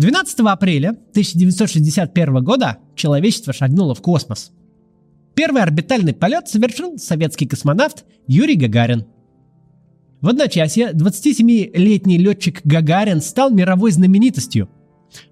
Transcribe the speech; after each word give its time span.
12 0.00 0.40
апреля 0.46 0.92
1961 1.10 2.42
года 2.42 2.78
человечество 2.96 3.52
шагнуло 3.52 3.94
в 3.94 4.00
космос. 4.00 4.50
Первый 5.34 5.60
орбитальный 5.60 6.14
полет 6.14 6.48
совершил 6.48 6.96
советский 6.96 7.44
космонавт 7.44 8.06
Юрий 8.26 8.56
Гагарин. 8.56 9.04
В 10.22 10.28
одночасье 10.28 10.92
27-летний 10.92 12.16
летчик 12.16 12.62
Гагарин 12.64 13.20
стал 13.20 13.50
мировой 13.50 13.90
знаменитостью. 13.90 14.70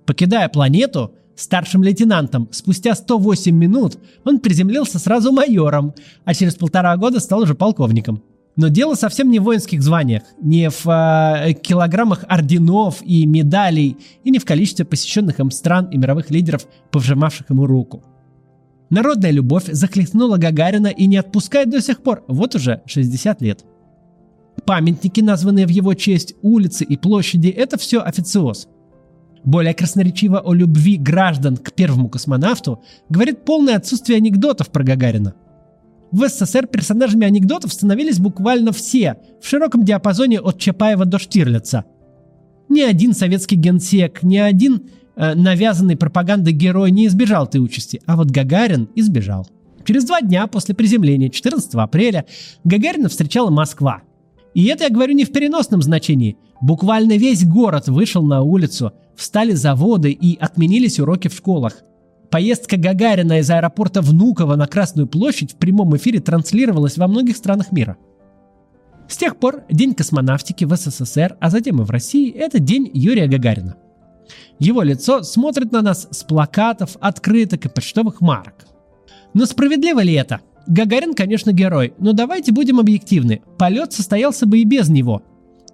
Покидая 0.04 0.50
планету, 0.50 1.14
старшим 1.34 1.82
лейтенантом, 1.82 2.50
спустя 2.52 2.94
108 2.94 3.56
минут 3.56 3.96
он 4.24 4.38
приземлился 4.38 4.98
сразу 4.98 5.32
майором, 5.32 5.94
а 6.26 6.34
через 6.34 6.56
полтора 6.56 6.94
года 6.98 7.20
стал 7.20 7.40
уже 7.40 7.54
полковником. 7.54 8.22
Но 8.58 8.66
дело 8.66 8.96
совсем 8.96 9.30
не 9.30 9.38
в 9.38 9.44
воинских 9.44 9.80
званиях, 9.84 10.24
не 10.40 10.68
в 10.68 10.84
э, 10.84 11.52
килограммах 11.52 12.24
орденов 12.26 13.00
и 13.04 13.24
медалей, 13.24 13.96
и 14.24 14.32
не 14.32 14.40
в 14.40 14.44
количестве 14.44 14.84
посещенных 14.84 15.38
им 15.38 15.52
стран 15.52 15.86
и 15.92 15.96
мировых 15.96 16.30
лидеров, 16.30 16.66
повжимавших 16.90 17.50
ему 17.50 17.66
руку. 17.66 18.02
Народная 18.90 19.30
любовь 19.30 19.66
захлестнула 19.68 20.38
Гагарина 20.38 20.88
и 20.88 21.06
не 21.06 21.18
отпускает 21.18 21.70
до 21.70 21.80
сих 21.80 22.02
пор, 22.02 22.24
вот 22.26 22.56
уже 22.56 22.82
60 22.86 23.40
лет. 23.42 23.64
Памятники, 24.66 25.20
названные 25.20 25.64
в 25.64 25.70
его 25.70 25.94
честь, 25.94 26.34
улицы 26.42 26.82
и 26.82 26.96
площади– 26.96 27.48
это 27.56 27.78
все 27.78 28.00
официоз. 28.00 28.66
Более 29.44 29.72
красноречиво 29.72 30.40
о 30.40 30.52
любви 30.52 30.96
граждан 30.96 31.58
к 31.58 31.70
первому 31.70 32.08
космонавту 32.08 32.82
говорит 33.08 33.44
полное 33.44 33.76
отсутствие 33.76 34.16
анекдотов 34.16 34.70
про 34.70 34.82
Гагарина. 34.82 35.36
В 36.10 36.26
СССР 36.26 36.66
персонажами 36.66 37.26
анекдотов 37.26 37.72
становились 37.72 38.18
буквально 38.18 38.72
все, 38.72 39.16
в 39.42 39.46
широком 39.46 39.84
диапазоне 39.84 40.40
от 40.40 40.58
Чапаева 40.58 41.04
до 41.04 41.18
Штирлица. 41.18 41.84
Ни 42.68 42.80
один 42.80 43.12
советский 43.12 43.56
генсек, 43.56 44.22
ни 44.22 44.36
один 44.36 44.88
э, 45.16 45.34
навязанный 45.34 45.96
пропагандой 45.96 46.52
герой 46.52 46.90
не 46.90 47.06
избежал 47.06 47.44
этой 47.44 47.62
участи, 47.62 48.00
а 48.06 48.16
вот 48.16 48.30
Гагарин 48.30 48.88
избежал. 48.94 49.46
Через 49.84 50.04
два 50.04 50.20
дня 50.20 50.46
после 50.46 50.74
приземления, 50.74 51.30
14 51.30 51.74
апреля, 51.74 52.26
Гагарина 52.64 53.08
встречала 53.08 53.50
Москва. 53.50 54.02
И 54.54 54.64
это 54.66 54.84
я 54.84 54.90
говорю 54.90 55.14
не 55.14 55.24
в 55.24 55.32
переносном 55.32 55.82
значении. 55.82 56.36
Буквально 56.60 57.16
весь 57.16 57.44
город 57.44 57.88
вышел 57.88 58.22
на 58.22 58.42
улицу, 58.42 58.92
встали 59.14 59.52
заводы 59.52 60.10
и 60.10 60.36
отменились 60.38 60.98
уроки 61.00 61.28
в 61.28 61.34
школах. 61.34 61.82
Поездка 62.30 62.76
Гагарина 62.76 63.38
из 63.38 63.50
аэропорта 63.50 64.02
Внуково 64.02 64.56
на 64.56 64.66
Красную 64.66 65.06
площадь 65.06 65.52
в 65.52 65.56
прямом 65.56 65.96
эфире 65.96 66.20
транслировалась 66.20 66.98
во 66.98 67.08
многих 67.08 67.36
странах 67.36 67.72
мира. 67.72 67.96
С 69.08 69.16
тех 69.16 69.38
пор 69.38 69.62
День 69.70 69.94
космонавтики 69.94 70.64
в 70.64 70.76
СССР, 70.76 71.38
а 71.40 71.48
затем 71.48 71.80
и 71.80 71.84
в 71.84 71.90
России– 71.90 72.30
это 72.36 72.58
День 72.58 72.90
Юрия 72.92 73.26
Гагарина. 73.26 73.76
Его 74.58 74.82
лицо 74.82 75.22
смотрит 75.22 75.72
на 75.72 75.80
нас 75.80 76.06
с 76.10 76.22
плакатов, 76.24 76.98
открыток 77.00 77.64
и 77.64 77.68
почтовых 77.70 78.20
марок. 78.20 78.66
Но 79.32 79.46
справедливо 79.46 80.00
ли 80.00 80.12
это? 80.12 80.40
Гагарин, 80.66 81.14
конечно, 81.14 81.52
герой, 81.52 81.94
но 81.98 82.12
давайте 82.12 82.52
будем 82.52 82.78
объективны. 82.78 83.40
Полет 83.56 83.94
состоялся 83.94 84.44
бы 84.44 84.58
и 84.58 84.64
без 84.64 84.90
него. 84.90 85.22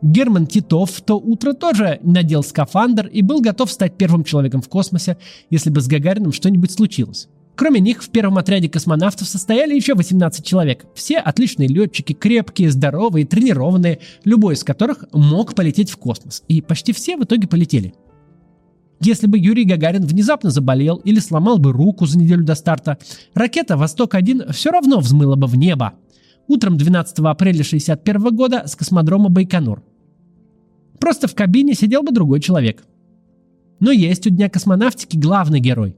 Герман 0.03 0.47
Титов 0.47 0.91
в 0.91 1.00
то 1.03 1.14
утро 1.14 1.53
тоже 1.53 1.98
надел 2.03 2.42
скафандр 2.42 3.06
и 3.06 3.23
был 3.23 3.41
готов 3.41 3.70
стать 3.70 3.97
первым 3.97 4.25
человеком 4.25 4.61
в 4.62 4.69
космосе, 4.69 5.17
если 5.51 5.70
бы 5.70 5.81
с 5.81 5.86
Гагарином 5.86 6.33
что-нибудь 6.33 6.70
случилось. 6.73 7.28
Кроме 7.56 7.81
них, 7.81 8.03
в 8.03 8.11
первом 8.11 8.39
отряде 8.39 8.69
космонавтов 8.69 9.28
состояли 9.28 9.75
еще 9.75 9.95
18 9.95 10.45
человек. 10.45 10.86
Все 10.95 11.19
отличные 11.19 11.69
летчики, 11.69 12.12
крепкие, 12.12 12.70
здоровые, 12.70 13.27
тренированные, 13.27 14.01
любой 14.25 14.55
из 14.55 14.64
которых 14.64 15.05
мог 15.12 15.55
полететь 15.55 15.91
в 15.91 15.97
космос. 15.97 16.42
И 16.48 16.61
почти 16.61 16.92
все 16.92 17.17
в 17.17 17.23
итоге 17.23 17.47
полетели. 17.47 17.95
Если 19.01 19.27
бы 19.27 19.39
Юрий 19.39 19.64
Гагарин 19.64 20.05
внезапно 20.05 20.51
заболел 20.51 20.97
или 20.97 21.20
сломал 21.20 21.58
бы 21.58 21.73
руку 21.73 22.06
за 22.06 22.19
неделю 22.19 22.45
до 22.45 22.55
старта, 22.55 22.98
ракета 23.34 23.77
«Восток-1» 23.77 24.53
все 24.53 24.70
равно 24.70 24.98
взмыла 24.98 25.36
бы 25.36 25.47
в 25.47 25.56
небо. 25.56 25.95
Утром 26.47 26.77
12 26.77 27.19
апреля 27.20 27.63
1961 27.63 28.36
года 28.36 28.64
с 28.67 28.77
космодрома 28.77 29.29
Байконур. 29.29 29.83
Просто 31.01 31.29
в 31.29 31.35
кабине 31.35 31.74
сидел 31.74 32.02
бы 32.02 32.13
другой 32.13 32.41
человек. 32.41 32.85
Но 33.80 33.91
есть 33.91 34.27
у 34.27 34.30
Дня 34.30 34.48
космонавтики 34.48 35.17
главный 35.17 35.61
герой. 35.61 35.96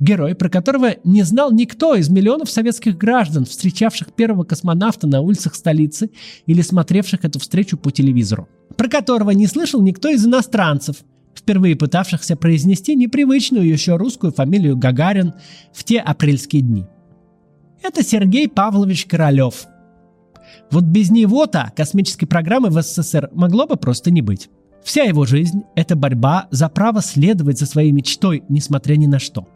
Герой, 0.00 0.34
про 0.34 0.48
которого 0.48 0.94
не 1.04 1.22
знал 1.22 1.52
никто 1.52 1.94
из 1.94 2.08
миллионов 2.08 2.50
советских 2.50 2.96
граждан, 2.96 3.44
встречавших 3.44 4.12
первого 4.12 4.44
космонавта 4.44 5.06
на 5.06 5.20
улицах 5.20 5.54
столицы 5.54 6.10
или 6.46 6.62
смотревших 6.62 7.24
эту 7.24 7.38
встречу 7.38 7.76
по 7.76 7.90
телевизору. 7.90 8.48
Про 8.76 8.88
которого 8.88 9.30
не 9.30 9.46
слышал 9.46 9.82
никто 9.82 10.08
из 10.08 10.24
иностранцев– 10.24 10.96
впервые 11.38 11.76
пытавшихся 11.76 12.36
произнести 12.36 12.94
непривычную 12.94 13.66
еще 13.66 13.96
русскую 13.96 14.32
фамилию 14.32 14.76
Гагарин 14.76 15.34
в 15.72 15.84
те 15.84 16.00
апрельские 16.00 16.62
дни. 16.62 16.84
Это 17.82 18.02
Сергей 18.02 18.48
Павлович 18.48 19.06
Королев. 19.06 19.66
Вот 20.70 20.84
без 20.84 21.10
него-то 21.10 21.72
космической 21.76 22.26
программы 22.26 22.68
в 22.68 22.80
СССР 22.80 23.30
могло 23.32 23.66
бы 23.66 23.76
просто 23.76 24.10
не 24.10 24.22
быть. 24.22 24.48
Вся 24.84 25.02
его 25.02 25.26
жизнь– 25.26 25.62
это 25.74 25.96
борьба 25.96 26.48
за 26.50 26.68
право 26.68 27.02
следовать 27.02 27.58
за 27.58 27.66
своей 27.66 27.92
мечтой, 27.92 28.42
несмотря 28.48 28.96
ни 28.96 29.06
на 29.06 29.18
что. 29.18 29.48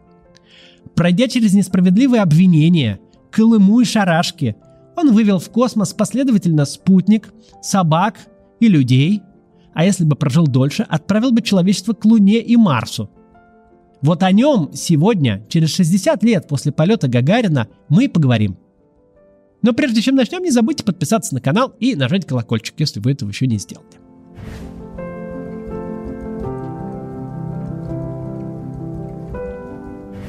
Пройдя 0.95 1.29
через 1.29 1.55
несправедливые 1.55 2.23
обвинения, 2.23 3.01
Колыму 3.31 3.81
и 3.81 3.85
шарашки, 3.85 4.57
он 4.97 5.13
вывел 5.13 5.39
в 5.39 5.49
космос 5.51 5.95
последовательно 5.95 6.65
спутник, 6.67 7.33
собак 7.63 8.17
и 8.61 8.69
людей– 8.69 9.23
а 9.75 9.85
если 9.85 10.05
бы 10.05 10.17
прожил 10.17 10.47
дольше, 10.47 10.85
отправил 10.89 11.33
бы 11.33 11.43
человечество 11.43 11.95
к 11.95 12.05
Луне 12.05 12.41
и 12.41 12.57
Марсу. 12.57 13.11
Вот 14.03 14.23
о 14.23 14.33
нем 14.33 14.71
сегодня, 14.75 15.47
через 15.49 15.75
60 15.75 16.23
лет 16.25 16.49
после 16.49 16.73
полета 16.73 17.09
Гагарина, 17.09 17.69
мы 17.89 18.05
и 18.05 18.09
поговорим. 18.09 18.59
Но 19.63 19.73
прежде 19.73 20.03
чем 20.03 20.17
начнем, 20.17 20.43
не 20.43 20.51
забудьте 20.51 20.85
подписаться 20.85 21.35
на 21.35 21.41
канал 21.41 21.75
и 21.81 21.95
нажать 21.95 22.27
колокольчик, 22.27 22.75
если 22.79 23.01
вы 23.01 23.13
этого 23.13 23.31
еще 23.31 23.47
не 23.47 23.59
сделали. 23.59 23.89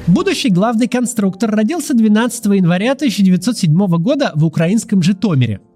Будущий 0.06 0.50
главный 0.50 0.86
конструктор 0.86 1.50
родился 1.50 1.94
12 1.94 2.44
января 2.46 2.92
1907 2.92 3.74
года 3.98 4.32
в 4.34 4.44
украинском 4.44 5.02
Житомире– 5.02 5.60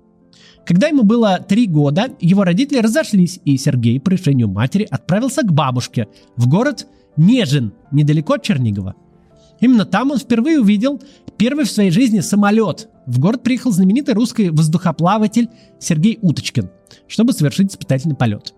когда 0.69 0.89
ему 0.89 1.03
было 1.03 1.39
три 1.39 1.67
года, 1.67 2.11
его 2.21 2.45
родители 2.45 2.77
разошлись, 2.81 3.41
и 3.47 3.57
Сергей 3.57 3.99
по 3.99 4.11
решению 4.11 4.49
матери 4.49 4.87
отправился 4.91 5.41
к 5.41 5.51
бабушке 5.51 6.09
в 6.37 6.47
город 6.47 6.87
Нежин, 7.17 7.73
недалеко 7.91 8.35
от 8.35 8.43
Чернигова. 8.43 8.95
Именно 9.61 9.87
там 9.87 10.11
он 10.11 10.19
впервые 10.19 10.61
увидел 10.61 11.01
первый 11.39 11.65
в 11.65 11.71
своей 11.71 11.91
жизни 11.91 12.21
самолет. 12.21 12.91
В 13.09 13.19
город 13.19 13.43
приехал 13.43 13.73
знаменитый 13.73 14.15
русский 14.15 14.51
воздухоплаватель 14.51 15.49
Сергей 15.81 16.21
Уточкин, 16.23 16.71
чтобы 17.09 17.33
совершить 17.33 17.73
испытательный 17.73 18.15
полет. 18.15 18.55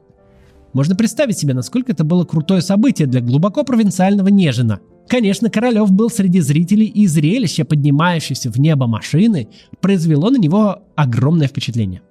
Можно 0.74 0.94
представить 0.94 1.38
себе, 1.38 1.54
насколько 1.54 1.92
это 1.92 2.04
было 2.04 2.26
крутое 2.26 2.60
событие 2.60 3.08
для 3.08 3.22
глубоко 3.22 3.64
провинциального 3.64 4.28
Нежина– 4.28 4.80
Конечно, 5.10 5.50
Королев 5.50 5.90
был 5.90 6.08
среди 6.08 6.38
зрителей, 6.38 6.86
и 6.86 7.08
зрелище, 7.08 7.64
поднимающееся 7.64 8.48
в 8.48 8.58
небо 8.58 8.86
машины, 8.86 9.48
произвело 9.80 10.30
на 10.30 10.36
него 10.36 10.84
огромное 10.94 11.48
впечатление. 11.48 12.02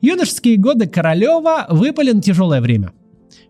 Юношеские 0.00 0.56
годы 0.56 0.86
Королева 0.86 1.66
выпали 1.68 2.12
на 2.12 2.22
тяжелое 2.22 2.62
время. 2.62 2.92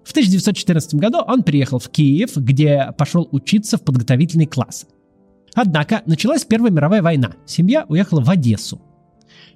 В 0.03 0.11
1914 0.11 0.97
году 0.97 1.19
он 1.19 1.45
приехал 1.45 1.79
в 1.79 1.89
Киев, 1.89 2.37
где 2.37 2.93
пошел 2.99 3.29
учиться 3.31 3.79
в 3.79 3.83
подготовительный 3.83 4.47
класс. 4.47 4.87
Однако 5.57 6.03
началась 6.05 6.45
Первая 6.45 6.71
мировая 6.71 7.03
война. 7.03 7.33
Семья 7.47 7.87
уехала 7.89 8.21
в 8.21 8.29
Одессу. 8.29 8.79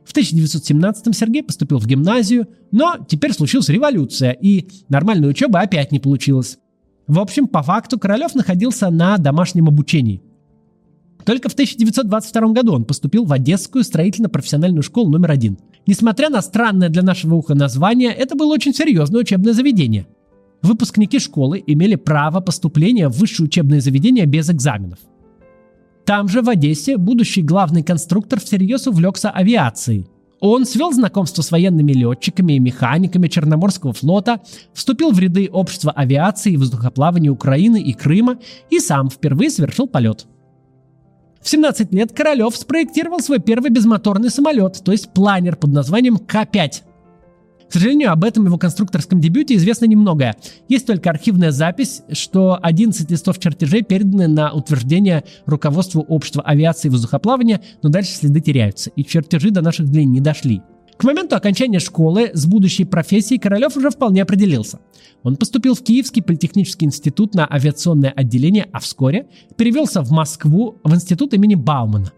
В 0.02 0.12
1917 0.12 1.14
Сергей 1.14 1.42
поступил 1.42 1.78
в 1.78 1.86
гимназию, 1.86 2.48
но 2.72 2.96
теперь 3.06 3.34
случилась 3.34 3.68
революция, 3.68 4.30
и 4.32 4.66
нормальной 4.88 5.28
учебы 5.28 5.58
опять 5.60 5.92
не 5.92 6.00
получилось. 6.00 6.58
В 7.06 7.18
общем, 7.18 7.46
по 7.46 7.62
факту 7.62 7.98
Королев 7.98 8.34
находился 8.34 8.88
на 8.88 9.18
домашнем 9.18 9.68
обучении. 9.68 10.22
Только 11.26 11.50
в 11.50 11.52
1922 11.52 12.52
году 12.52 12.72
он 12.72 12.84
поступил 12.84 13.26
в 13.26 13.32
Одесскую 13.34 13.84
строительно-профессиональную 13.84 14.82
школу 14.82 15.10
номер 15.10 15.32
один. 15.32 15.58
Несмотря 15.86 16.30
на 16.30 16.40
странное 16.40 16.88
для 16.88 17.02
нашего 17.02 17.34
уха 17.34 17.54
название, 17.54 18.10
это 18.10 18.36
было 18.36 18.54
очень 18.54 18.72
серьезное 18.72 19.20
учебное 19.20 19.52
заведение. 19.52 20.06
Выпускники 20.62 21.18
школы 21.18 21.62
имели 21.66 21.96
право 21.96 22.40
поступления 22.40 23.08
в 23.08 23.18
высшее 23.18 23.48
учебное 23.48 23.82
заведение 23.82 24.24
без 24.24 24.48
экзаменов. 24.48 24.98
Там 26.10 26.26
же, 26.26 26.42
в 26.42 26.48
Одессе, 26.48 26.96
будущий 26.96 27.40
главный 27.40 27.84
конструктор 27.84 28.40
всерьез 28.40 28.88
увлекся 28.88 29.30
авиацией– 29.30 30.08
он 30.40 30.66
свел 30.66 30.90
знакомство 30.90 31.42
с 31.42 31.52
военными 31.52 31.92
летчиками 31.92 32.54
и 32.54 32.58
механиками 32.58 33.28
Черноморского 33.28 33.92
флота, 33.92 34.40
вступил 34.72 35.12
в 35.12 35.20
ряды 35.20 35.48
общества 35.52 35.92
авиации 35.92 36.54
и 36.54 36.56
воздухоплавания 36.56 37.30
Украины 37.30 37.80
и 37.80 37.92
Крыма 37.92 38.38
и 38.70 38.80
сам 38.80 39.08
впервые 39.08 39.50
совершил 39.50 39.86
полет. 39.86 40.26
В 41.42 41.48
17 41.48 41.92
лет 41.92 42.12
Королев 42.12 42.56
спроектировал 42.56 43.20
свой 43.20 43.38
первый 43.38 43.70
безмоторный 43.70 44.30
самолет, 44.30 44.82
то 44.82 44.90
есть 44.90 45.12
планер 45.12 45.54
под 45.54 45.70
названием 45.70 46.16
К-5. 46.16 46.82
К 47.70 47.74
сожалению, 47.74 48.10
об 48.10 48.24
этом 48.24 48.46
его 48.46 48.58
конструкторском 48.58 49.20
дебюте 49.20 49.54
известно 49.54 49.84
немногое. 49.84 50.34
Есть 50.68 50.88
только 50.88 51.08
архивная 51.08 51.52
запись, 51.52 52.02
что 52.10 52.58
11 52.60 53.08
листов 53.08 53.38
чертежей 53.38 53.82
переданы 53.82 54.26
на 54.26 54.52
утверждение 54.52 55.22
руководству 55.46 56.02
общества 56.02 56.42
авиации 56.42 56.88
и 56.88 56.90
воздухоплавания, 56.90 57.60
но 57.80 57.88
дальше 57.88 58.10
следы 58.10 58.40
теряются, 58.40 58.90
и 58.96 59.04
чертежи 59.04 59.52
до 59.52 59.62
наших 59.62 59.88
дней 59.88 60.04
не 60.04 60.20
дошли. 60.20 60.62
К 60.96 61.04
моменту 61.04 61.36
окончания 61.36 61.78
школы 61.78 62.32
с 62.34 62.44
будущей 62.44 62.84
профессией 62.84 63.38
Королев 63.38 63.76
уже 63.76 63.90
вполне 63.90 64.22
определился. 64.22 64.80
Он 65.22 65.36
поступил 65.36 65.76
в 65.76 65.82
Киевский 65.82 66.22
политехнический 66.22 66.88
институт 66.88 67.36
на 67.36 67.46
авиационное 67.46 68.10
отделение, 68.10 68.68
а 68.72 68.80
вскоре 68.80 69.28
перевелся 69.56 70.02
в 70.02 70.10
Москву 70.10 70.78
в 70.82 70.92
институт 70.92 71.34
имени 71.34 71.54
Баумана. 71.54 72.10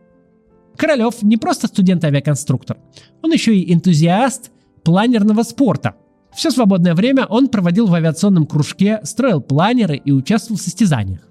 Королев 0.79 1.23
не 1.23 1.37
просто 1.37 1.67
студент-авиаконструктор, 1.67 2.79
он 3.21 3.33
еще 3.33 3.55
и 3.55 3.75
энтузиаст 3.75 4.51
планерного 4.85 5.43
спорта. 5.43 5.95
Все 6.35 6.51
свободное 6.51 6.95
время 6.95 7.27
он 7.27 7.49
проводил 7.49 7.87
в 7.87 7.95
авиационном 7.95 8.47
кружке, 8.47 9.01
строил 9.05 9.41
планеры 9.41 9.97
и 9.97 10.13
участвовал 10.13 10.59
в 10.59 10.63
состязаниях. 10.63 11.29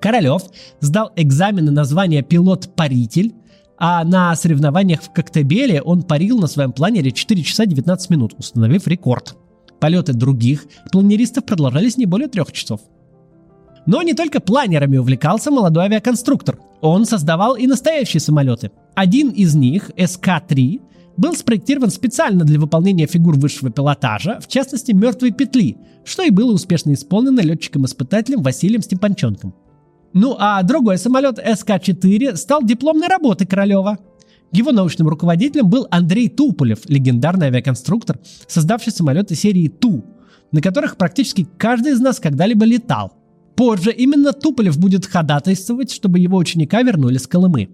Королев 0.00 0.42
сдал 0.80 1.12
экзамены 1.16 1.70
на 1.70 1.84
звание 1.84 2.22
пилот-паритель, 2.22 3.34
а 3.78 4.04
на 4.04 4.34
соревнованиях 4.36 5.02
в 5.02 5.12
Коктебеле 5.12 5.80
он 5.82 6.02
парил 6.02 6.38
на 6.38 6.46
своем 6.46 6.72
планере 6.72 7.10
4 7.10 7.42
часа 7.42 7.66
19 7.66 8.10
минут, 8.10 8.34
установив 8.38 8.86
рекорд. 8.86 9.36
Полеты 9.80 10.12
других 10.12 10.66
планеристов 10.92 11.44
продолжались 11.44 11.96
не 11.96 12.06
более 12.06 12.28
трех 12.28 12.52
часов. 12.52 12.80
Но 13.86 14.02
не 14.02 14.14
только 14.14 14.40
планерами 14.40 14.96
увлекался 14.96 15.50
молодой 15.50 15.84
авиаконструктор. 15.84 16.58
Он 16.80 17.04
создавал 17.04 17.56
и 17.56 17.66
настоящие 17.66 18.20
самолеты. 18.20 18.70
Один 18.94 19.30
из 19.30 19.54
них, 19.54 19.90
СК-3, 19.96 20.80
был 21.16 21.34
спроектирован 21.34 21.90
специально 21.90 22.44
для 22.44 22.58
выполнения 22.58 23.06
фигур 23.06 23.36
высшего 23.36 23.70
пилотажа, 23.70 24.40
в 24.40 24.48
частности 24.48 24.92
мертвой 24.92 25.32
петли, 25.32 25.76
что 26.04 26.22
и 26.22 26.30
было 26.30 26.52
успешно 26.52 26.92
исполнено 26.92 27.40
летчиком-испытателем 27.40 28.42
Василием 28.42 28.82
Степанченком. 28.82 29.54
Ну 30.12 30.36
а 30.38 30.62
другой 30.62 30.98
самолет 30.98 31.38
СК-4 31.38 32.36
стал 32.36 32.62
дипломной 32.62 33.08
работой 33.08 33.46
Королева. 33.46 33.98
Его 34.52 34.70
научным 34.70 35.08
руководителем 35.08 35.68
был 35.68 35.88
Андрей 35.90 36.28
Туполев, 36.28 36.88
легендарный 36.88 37.48
авиаконструктор, 37.48 38.20
создавший 38.46 38.92
самолеты 38.92 39.34
серии 39.34 39.68
Ту, 39.68 40.04
на 40.52 40.60
которых 40.60 40.96
практически 40.96 41.48
каждый 41.58 41.92
из 41.92 42.00
нас 42.00 42.20
когда-либо 42.20 42.64
летал. 42.64 43.12
Позже 43.56 43.92
именно 43.92 44.32
Туполев 44.32 44.78
будет 44.78 45.06
ходатайствовать, 45.06 45.90
чтобы 45.90 46.20
его 46.20 46.36
ученика 46.36 46.82
вернули 46.82 47.18
с 47.18 47.26
Колымы. 47.26 47.70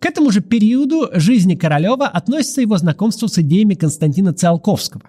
К 0.00 0.06
этому 0.06 0.30
же 0.30 0.40
периоду 0.40 1.08
жизни 1.14 1.54
Королева 1.56 2.06
относится 2.06 2.60
его 2.60 2.76
знакомство 2.78 3.26
с 3.26 3.38
идеями 3.38 3.74
Константина 3.74 4.32
Циолковского. 4.32 5.02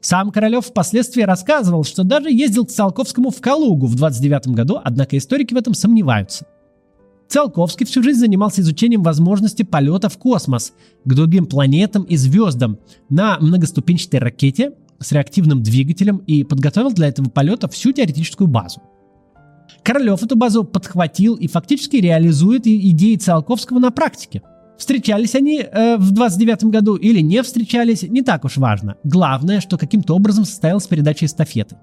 Сам 0.00 0.30
Королев 0.30 0.66
впоследствии 0.66 1.22
рассказывал, 1.22 1.84
что 1.84 2.02
даже 2.02 2.30
ездил 2.30 2.64
к 2.66 2.70
Циолковскому 2.70 3.30
в 3.30 3.40
Калугу 3.40 3.86
в 3.86 3.94
29 3.94 4.48
году, 4.48 4.80
однако 4.82 5.16
историки 5.16 5.54
в 5.54 5.56
этом 5.56 5.74
сомневаются. 5.74 6.46
Циолковский 7.28 7.84
всю 7.84 8.02
жизнь 8.02 8.20
занимался 8.20 8.62
изучением 8.62 9.02
возможности 9.02 9.62
полета 9.62 10.08
в 10.08 10.16
космос 10.16 10.72
к 11.04 11.14
другим 11.14 11.46
планетам 11.46 12.04
и 12.04 12.16
звездам 12.16 12.78
на 13.10 13.38
многоступенчатой 13.38 14.20
ракете 14.20 14.72
с 14.98 15.12
реактивным 15.12 15.62
двигателем 15.62 16.18
и 16.26 16.42
подготовил 16.42 16.90
для 16.90 17.08
этого 17.08 17.28
полета 17.28 17.68
всю 17.68 17.92
теоретическую 17.92 18.48
базу. 18.48 18.80
Королев 19.82 20.22
эту 20.22 20.36
базу 20.36 20.64
подхватил 20.64 21.34
и 21.34 21.48
фактически 21.48 21.96
реализует 21.96 22.66
идеи 22.66 23.16
Циолковского 23.16 23.78
на 23.78 23.90
практике. 23.90 24.42
Встречались 24.76 25.34
они 25.34 25.60
э, 25.60 25.96
в 25.96 26.12
29 26.12 26.64
году 26.64 26.94
или 26.94 27.20
не 27.20 27.42
встречались, 27.42 28.02
не 28.02 28.22
так 28.22 28.44
уж 28.44 28.58
важно. 28.58 28.96
Главное, 29.02 29.60
что 29.60 29.76
каким-то 29.76 30.14
образом 30.14 30.44
состоялась 30.44 30.86
передача 30.86 31.26
эстафеты. 31.26 31.76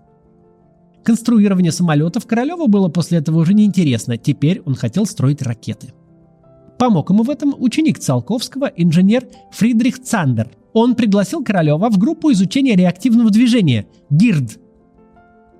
Конструирование 1.03 1.71
самолетов 1.71 2.25
Королеву 2.25 2.67
было 2.67 2.87
после 2.87 3.19
этого 3.19 3.39
уже 3.39 3.53
неинтересно, 3.53 4.17
теперь 4.17 4.61
он 4.65 4.75
хотел 4.75 5.05
строить 5.05 5.41
ракеты. 5.41 5.93
Помог 6.79 7.09
ему 7.09 7.23
в 7.23 7.29
этом 7.29 7.53
ученик 7.57 7.99
Циолковского, 7.99 8.65
инженер 8.65 9.25
Фридрих 9.51 10.01
Цандер. 10.01 10.49
Он 10.73 10.95
пригласил 10.95 11.43
Королева 11.43 11.89
в 11.89 11.97
группу 11.97 12.31
изучения 12.31 12.75
реактивного 12.75 13.29
движения– 13.29 13.87
ГИРД– 14.09 14.59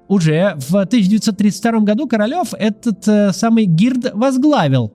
уже 0.08 0.56
в 0.58 0.76
1932 0.76 1.80
году 1.80 2.08
Королев 2.08 2.54
этот 2.54 3.08
э, 3.08 3.32
самый 3.34 3.66
ГИРД 3.66 4.12
возглавил. 4.14 4.94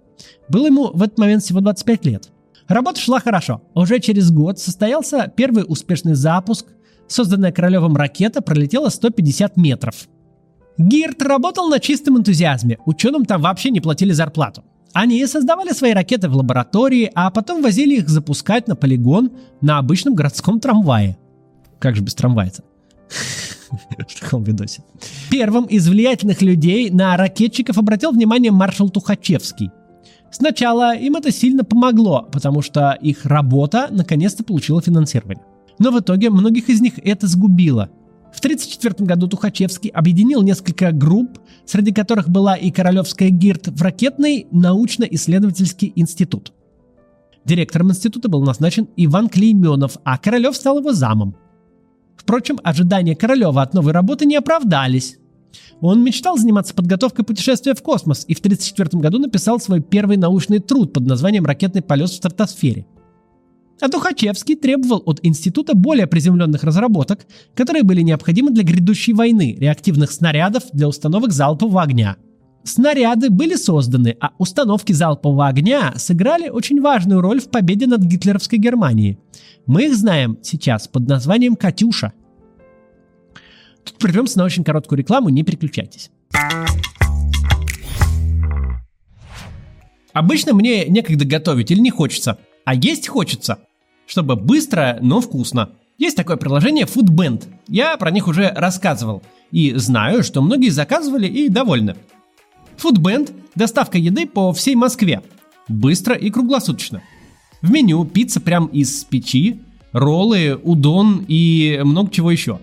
Было 0.49 0.67
ему 0.67 0.91
в 0.93 1.03
этот 1.03 1.19
момент 1.19 1.43
всего 1.43 1.61
25 1.61 2.05
лет. 2.07 2.29
Работа 2.69 3.01
шла 3.01 3.21
хорошо. 3.21 3.63
Уже 3.75 3.99
через 3.99 4.31
год 4.31 4.59
состоялся 4.59 5.33
первый 5.35 5.65
успешный 5.67 6.15
запуск. 6.15 6.67
Созданная 7.09 7.51
Королевым 7.51 7.97
ракета 7.97 8.43
пролетела 8.43 8.89
150 8.89 9.57
метров. 9.57 10.09
ГИРД 10.79 11.23
работал 11.23 11.69
на 11.69 11.81
чистом 11.81 12.19
энтузиазме. 12.19 12.79
Ученым 12.87 13.25
там 13.25 13.43
вообще 13.43 13.71
не 13.71 13.81
платили 13.81 14.13
зарплату. 14.13 14.63
Они 14.93 15.25
создавали 15.27 15.73
свои 15.73 15.93
ракеты 15.93 16.29
в 16.29 16.37
лаборатории, 16.37 17.11
а 17.15 17.31
потом 17.31 17.63
возили 17.63 17.97
их 17.97 18.09
запускать 18.09 18.67
на 18.67 18.77
полигон 18.77 19.33
на 19.61 19.79
обычном 19.79 20.15
городском 20.15 20.59
трамвае. 20.59 21.17
Как 21.79 21.97
же 21.97 22.03
без 22.03 22.15
трамвая-то? 22.15 22.63
В 23.71 24.21
таком 24.21 24.43
видосе. 24.45 24.83
Первым 25.31 25.65
из 25.65 25.89
влиятельных 25.89 26.43
людей 26.43 26.91
на 26.91 27.17
ракетчиков 27.17 27.79
обратил 27.79 28.13
внимание 28.13 28.53
маршал 28.53 28.91
Тухачевский. 28.91 29.71
Сначала 30.31 30.97
им 30.97 31.17
это 31.17 31.33
сильно 31.33 31.65
помогло, 31.65 32.29
потому 32.31 32.63
что 32.63 32.93
их 33.01 33.27
работа 33.27 33.89
наконец-то 33.91 34.45
получила 34.45 34.81
финансирование. 34.81 35.45
Но 35.79 35.91
в 35.91 35.99
итоге 35.99 36.31
многих 36.31 36.69
из 36.69 36.81
них 36.81 36.95
это 37.03 37.27
сгубило. 37.27 37.91
В 38.33 38.39
1934 38.39 39.07
году 39.07 39.27
Тухачевский 39.27 39.91
объединил 39.91 40.43
несколько 40.43 40.93
групп, 40.93 41.41
среди 41.67 41.93
которых 41.93 42.29
была 42.29 42.55
и 42.55 42.71
Королевская 42.71 43.31
ГИРД, 43.31 43.69
в 43.69 43.83
ракетный 43.83 44.47
научно-исследовательский 44.53 45.93
институт. 45.97 46.53
Директором 47.45 47.91
института 47.91 48.29
был 48.29 48.45
назначен 48.45 48.89
Иван 48.97 49.29
Клейменов, 49.29 49.97
а 50.05 50.17
Королев 50.19 50.55
стал 50.55 50.79
его 50.79 50.93
замом. 50.93 51.35
Впрочем, 52.31 52.61
ожидания 52.63 53.17
Королева 53.17 53.61
от 53.61 53.75
новой 53.75 53.91
работы 53.91 54.25
не 54.25 54.37
оправдались. 54.37 55.19
Он 55.81 56.05
мечтал 56.05 56.39
заниматься 56.39 56.73
подготовкой 56.73 57.25
путешествия 57.25 57.75
в 57.75 57.83
космос 57.83 58.25
и 58.29 58.35
в 58.35 58.39
1934 58.39 59.03
году 59.03 59.19
написал 59.19 59.59
свой 59.59 59.81
первый 59.81 60.17
научный 60.17 60.61
труд 60.61 60.93
под 60.93 61.07
названием 61.07 61.45
«Ракетный 61.45 61.83
полет 61.83 62.09
в 62.09 62.15
стратосфере». 62.15 62.87
А 63.81 63.89
Тухачевский 63.89 64.55
требовал 64.55 65.03
от 65.07 65.19
института 65.25 65.75
более 65.75 66.07
приземленных 66.07 66.63
разработок, 66.63 67.27
которые 67.57 67.83
были 67.83 68.03
необходимы 68.03 68.53
для 68.53 68.63
грядущей 68.63 69.13
войны, 69.13 69.57
реактивных 69.59 70.13
снарядов 70.13 70.63
для 70.73 70.87
установок 70.87 71.33
залпового 71.33 71.83
огня. 71.83 72.17
Снаряды 72.63 73.29
были 73.31 73.57
созданы, 73.57 74.17
а 74.21 74.31
установки 74.39 74.93
залпового 74.93 75.49
огня 75.49 75.95
сыграли 75.97 76.49
очень 76.49 76.81
важную 76.81 77.23
роль 77.23 77.41
в 77.41 77.51
победе 77.51 77.89
над 77.89 78.03
гитлеровской 78.03 78.61
Германией– 78.61 79.19
мы 79.67 79.87
их 79.87 79.97
знаем 79.97 80.39
сейчас 80.43 80.89
под 80.89 81.09
названием 81.09 81.55
«Катюша». 81.55 82.13
Прервемся 83.99 84.39
на 84.39 84.45
очень 84.45 84.65
короткую 84.65 84.99
рекламу, 84.99 85.29
не 85.29 85.43
переключайтесь. 85.43 86.11
Обычно 90.13 90.55
мне 90.55 90.87
некогда 90.87 91.25
готовить 91.25 91.71
или 91.71 91.81
не 91.81 91.91
хочется, 91.91 92.39
а 92.65 92.75
есть 92.75 93.09
хочется, 93.09 93.59
чтобы 94.07 94.37
быстро, 94.37 94.99
но 95.01 95.21
вкусно. 95.21 95.71
Есть 95.99 96.17
такое 96.17 96.37
приложение 96.37 96.87
Foodband. 96.87 97.45
Я 97.69 97.97
про 97.97 98.11
них 98.11 98.27
уже 98.27 98.51
рассказывал. 98.57 99.23
И 99.53 99.75
знаю, 99.75 100.23
что 100.23 100.41
многие 100.41 100.71
заказывали 100.71 101.27
и 101.27 101.49
довольны. 101.49 101.95
Foodband– 102.79 103.33
доставка 103.55 103.99
еды 103.99 104.27
по 104.27 104.53
всей 104.53 104.75
Москве. 104.75 105.23
Быстро 105.69 106.15
и 106.15 106.31
круглосуточно. 106.31 107.03
В 107.61 107.71
меню 107.71 108.05
пицца 108.07 108.41
прям 108.41 108.67
из 108.67 109.05
печи, 109.05 109.61
роллы, 109.93 110.59
удон 110.63 111.25
и 111.29 111.81
много 111.85 112.11
чего 112.11 112.31
еще. 112.31 112.61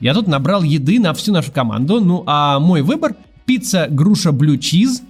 Я 0.00 0.14
тут 0.14 0.28
набрал 0.28 0.62
еды 0.62 1.00
на 1.00 1.12
всю 1.12 1.32
нашу 1.32 1.50
команду, 1.52 2.00
ну 2.00 2.22
а 2.26 2.60
мой 2.60 2.82
выбор 2.82 3.16
пицца 3.46 3.88
груша 3.90 4.30
блю 4.30 4.56
чиз, 4.56 5.02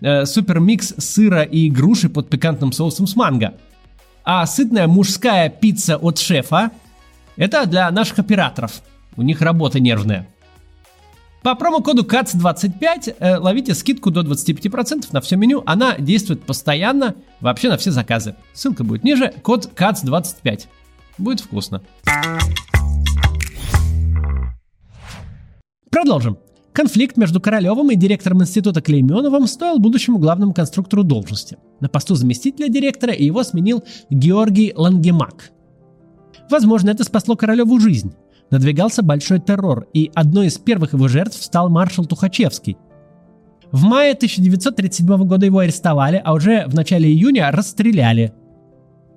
э, 0.00 0.26
супер 0.26 0.60
микс 0.60 0.94
сыра 0.98 1.42
и 1.42 1.70
груши 1.70 2.08
под 2.08 2.28
пикантным 2.28 2.72
соусом 2.72 3.06
с 3.06 3.16
манго. 3.16 3.54
А 4.24 4.44
сытная 4.46 4.86
мужская 4.86 5.48
пицца 5.48 5.96
от 5.96 6.18
шефа– 6.18 6.70
это 7.36 7.66
для 7.66 7.90
наших 7.90 8.18
операторов. 8.18 8.82
У 9.16 9.22
них 9.22 9.40
работа 9.40 9.80
нервная. 9.80 10.28
По 11.42 11.54
промокоду 11.54 12.04
CATS25 12.04 13.16
э, 13.18 13.36
ловите 13.36 13.74
скидку 13.74 14.10
до 14.10 14.22
25% 14.22 15.08
на 15.12 15.20
все 15.20 15.36
меню. 15.36 15.62
Она 15.66 15.96
действует 15.98 16.42
постоянно, 16.42 17.16
вообще 17.40 17.68
на 17.68 17.76
все 17.76 17.90
заказы. 17.90 18.34
Ссылка 18.54 18.82
будет 18.82 19.04
ниже, 19.04 19.32
код 19.42 19.70
CATS25. 19.76 20.66
Будет 21.18 21.40
вкусно. 21.40 21.82
Продолжим. 25.94 26.38
Конфликт 26.72 27.16
между 27.16 27.40
Королевым 27.40 27.92
и 27.92 27.94
директором 27.94 28.42
института 28.42 28.82
Клейменовым 28.82 29.46
стоил 29.46 29.78
будущему 29.78 30.18
главному 30.18 30.52
конструктору 30.52 31.04
должности. 31.04 31.56
На 31.78 31.88
посту 31.88 32.16
заместителя 32.16 32.68
директора 32.68 33.14
его 33.14 33.44
сменил 33.44 33.84
Георгий 34.10 34.72
Лангемак. 34.74 35.52
Возможно, 36.50 36.90
это 36.90 37.04
спасло 37.04 37.36
Королеву 37.36 37.78
жизнь. 37.78 38.12
Надвигался 38.50 39.04
большой 39.04 39.38
террор, 39.38 39.86
и 39.92 40.10
одной 40.16 40.48
из 40.48 40.58
первых 40.58 40.94
его 40.94 41.06
жертв 41.06 41.40
стал 41.40 41.70
маршал 41.70 42.06
Тухачевский. 42.06 42.76
В 43.70 43.84
мае 43.84 44.14
1937 44.14 45.06
года 45.28 45.46
его 45.46 45.60
арестовали, 45.60 46.20
а 46.24 46.32
уже 46.32 46.66
в 46.66 46.74
начале 46.74 47.08
июня 47.08 47.52
расстреляли. 47.52 48.34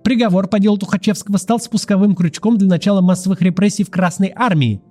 Приговор 0.03 0.47
по 0.47 0.59
делу 0.59 0.77
Тухачевского 0.77 1.37
стал 1.37 1.59
спусковым 1.59 2.13
крючком 2.15 2.59
для 2.59 2.67
начала 2.67 3.01
массовых 3.01 3.41
репрессий 3.41 3.83
в 3.83 3.89
Красной 3.89 4.31
армии. 4.35 4.83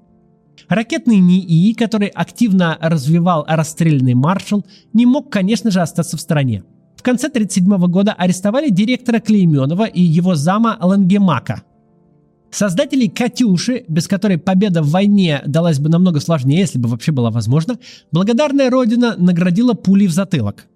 Ракетный 0.69 1.19
НИИ, 1.19 1.75
который 1.75 2.09
активно 2.09 2.77
развивал 2.81 3.45
расстрелянный 3.49 4.15
маршал, 4.15 4.65
не 4.93 5.07
мог, 5.07 5.31
конечно 5.31 5.71
же, 5.71 5.81
остаться 5.81 6.17
в 6.17 6.21
стороне. 6.21 6.65
В 6.97 7.03
конце 7.03 7.29
1937 7.29 7.91
года 7.91 8.13
арестовали 8.13 8.71
директора 8.71 9.21
Клейменова 9.21 9.85
и 9.85 10.03
его 10.03 10.35
зама 10.35 10.77
Лангемака. 10.81 11.63
Создателей 12.51 13.09
«Катюши», 13.09 13.85
без 13.87 14.09
которой 14.09 14.39
победа 14.39 14.83
в 14.83 14.91
войне 14.91 15.43
далась 15.47 15.79
бы 15.79 15.89
намного 15.89 16.21
сложнее, 16.21 16.61
если 16.61 16.79
бы 16.79 16.89
вообще 16.89 17.13
была 17.13 17.31
возможна, 17.31 17.79
благодарная 18.13 18.71
родина 18.71 19.15
наградила 19.19 19.75
пулей 19.75 20.07
в 20.07 20.13
затылок. 20.13 20.67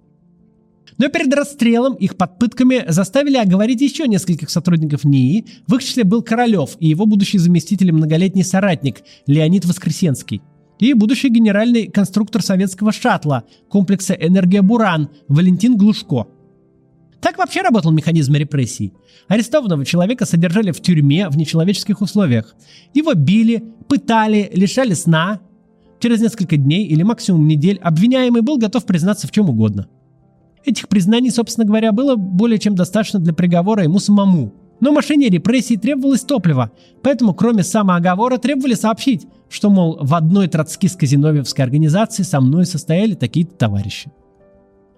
Но 1.00 1.08
перед 1.08 1.32
расстрелом 1.32 1.94
их 1.94 2.18
под 2.18 2.38
пытками 2.38 2.84
заставили 2.86 3.38
оговорить 3.38 3.80
еще 3.80 4.06
нескольких 4.06 4.50
сотрудников 4.50 5.04
НИИ. 5.04 5.46
В 5.66 5.76
их 5.76 5.82
числе 5.82 6.04
был 6.04 6.20
Королев 6.20 6.76
и 6.78 6.88
его 6.88 7.06
будущий 7.06 7.38
заместитель 7.38 7.88
и 7.88 7.92
многолетний 7.92 8.44
соратник 8.44 9.00
Леонид 9.26 9.64
Воскресенский. 9.64 10.42
И 10.78 10.92
будущий 10.92 11.30
генеральный 11.30 11.86
конструктор 11.86 12.42
советского 12.42 12.92
шаттла 12.92 13.44
комплекса 13.70 14.12
«Энергия 14.12 14.60
Буран» 14.60 15.08
Валентин 15.26 15.78
Глушко– 15.78 16.26
так 17.22 17.36
вообще 17.36 17.60
работал 17.60 17.92
механизм 17.92 18.34
репрессий. 18.34 18.94
Арестованного 19.28 19.84
человека 19.84 20.24
содержали 20.24 20.70
в 20.70 20.80
тюрьме 20.80 21.28
в 21.28 21.36
нечеловеческих 21.36 22.00
условиях. 22.00 22.54
Его 22.94 23.12
били, 23.12 23.62
пытали, 23.88 24.50
лишали 24.54 24.94
сна. 24.94 25.40
Через 25.98 26.22
несколько 26.22 26.56
дней 26.56 26.86
или 26.86 27.02
максимум 27.02 27.46
недель 27.46 27.78
обвиняемый 27.82 28.40
был 28.40 28.56
готов 28.56 28.86
признаться 28.86 29.28
в 29.28 29.32
чем 29.32 29.50
угодно. 29.50 29.88
Этих 30.64 30.88
признаний, 30.88 31.30
собственно 31.30 31.66
говоря, 31.66 31.92
было 31.92 32.16
более 32.16 32.58
чем 32.58 32.74
достаточно 32.74 33.18
для 33.18 33.32
приговора 33.32 33.82
ему 33.82 33.98
самому. 33.98 34.52
Но 34.80 34.92
машине 34.92 35.28
репрессий 35.28 35.76
требовалось 35.76 36.22
топливо, 36.22 36.70
поэтому 37.02 37.34
кроме 37.34 37.62
самооговора 37.62 38.38
требовали 38.38 38.74
сообщить, 38.74 39.26
что, 39.48 39.68
мол, 39.68 39.98
в 40.00 40.14
одной 40.14 40.48
троцкистско-зиновьевской 40.48 41.62
организации 41.62 42.22
со 42.22 42.40
мной 42.40 42.64
состояли 42.64 43.14
такие-то 43.14 43.54
товарищи. 43.54 44.10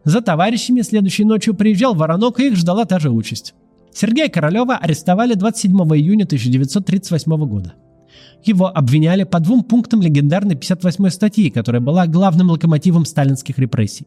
За 0.04 0.20
товарищами 0.20 0.82
следующей 0.82 1.24
ночью 1.24 1.54
приезжал 1.54 1.94
Воронок, 1.94 2.38
и 2.38 2.48
их 2.48 2.56
ждала 2.56 2.84
та 2.84 2.98
же 2.98 3.10
участь. 3.10 3.54
Сергея 3.92 4.28
Королева 4.28 4.76
арестовали 4.76 5.34
27 5.34 5.76
июня 5.96 6.24
1938 6.24 7.36
года. 7.46 7.74
Его 8.44 8.66
обвиняли 8.66 9.24
по 9.24 9.38
двум 9.38 9.62
пунктам 9.62 10.00
легендарной 10.00 10.54
58 10.54 11.08
статьи, 11.10 11.50
которая 11.50 11.80
была 11.80 12.06
главным 12.06 12.50
локомотивом 12.50 13.04
сталинских 13.04 13.58
репрессий. 13.58 14.06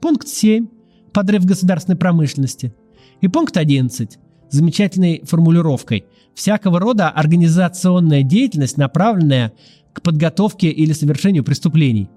Пункт 0.00 0.28
7– 0.28 0.66
подрыв 1.12 1.44
государственной 1.44 1.96
промышленности. 1.96 2.74
И 3.20 3.28
пункт 3.28 3.56
11– 3.56 4.18
замечательной 4.50 5.22
формулировкой– 5.24 6.04
всякого 6.34 6.78
рода 6.78 7.08
организационная 7.08 8.22
деятельность, 8.22 8.76
направленная 8.76 9.52
к 9.92 10.02
подготовке 10.02 10.68
или 10.70 10.92
совершению 10.92 11.44
преступлений. 11.44 12.08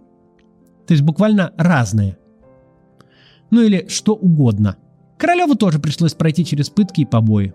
То 0.87 0.93
есть 0.93 1.03
буквально 1.03 1.53
разное 1.57 2.17
ну 3.51 3.61
или 3.61 3.85
что 3.89 4.13
угодно. 4.13 4.77
Королеву 5.17 5.55
тоже 5.55 5.77
пришлось 5.77 6.13
пройти 6.13 6.43
через 6.43 6.69
пытки 6.69 7.01
и 7.01 7.05
побои. 7.05 7.53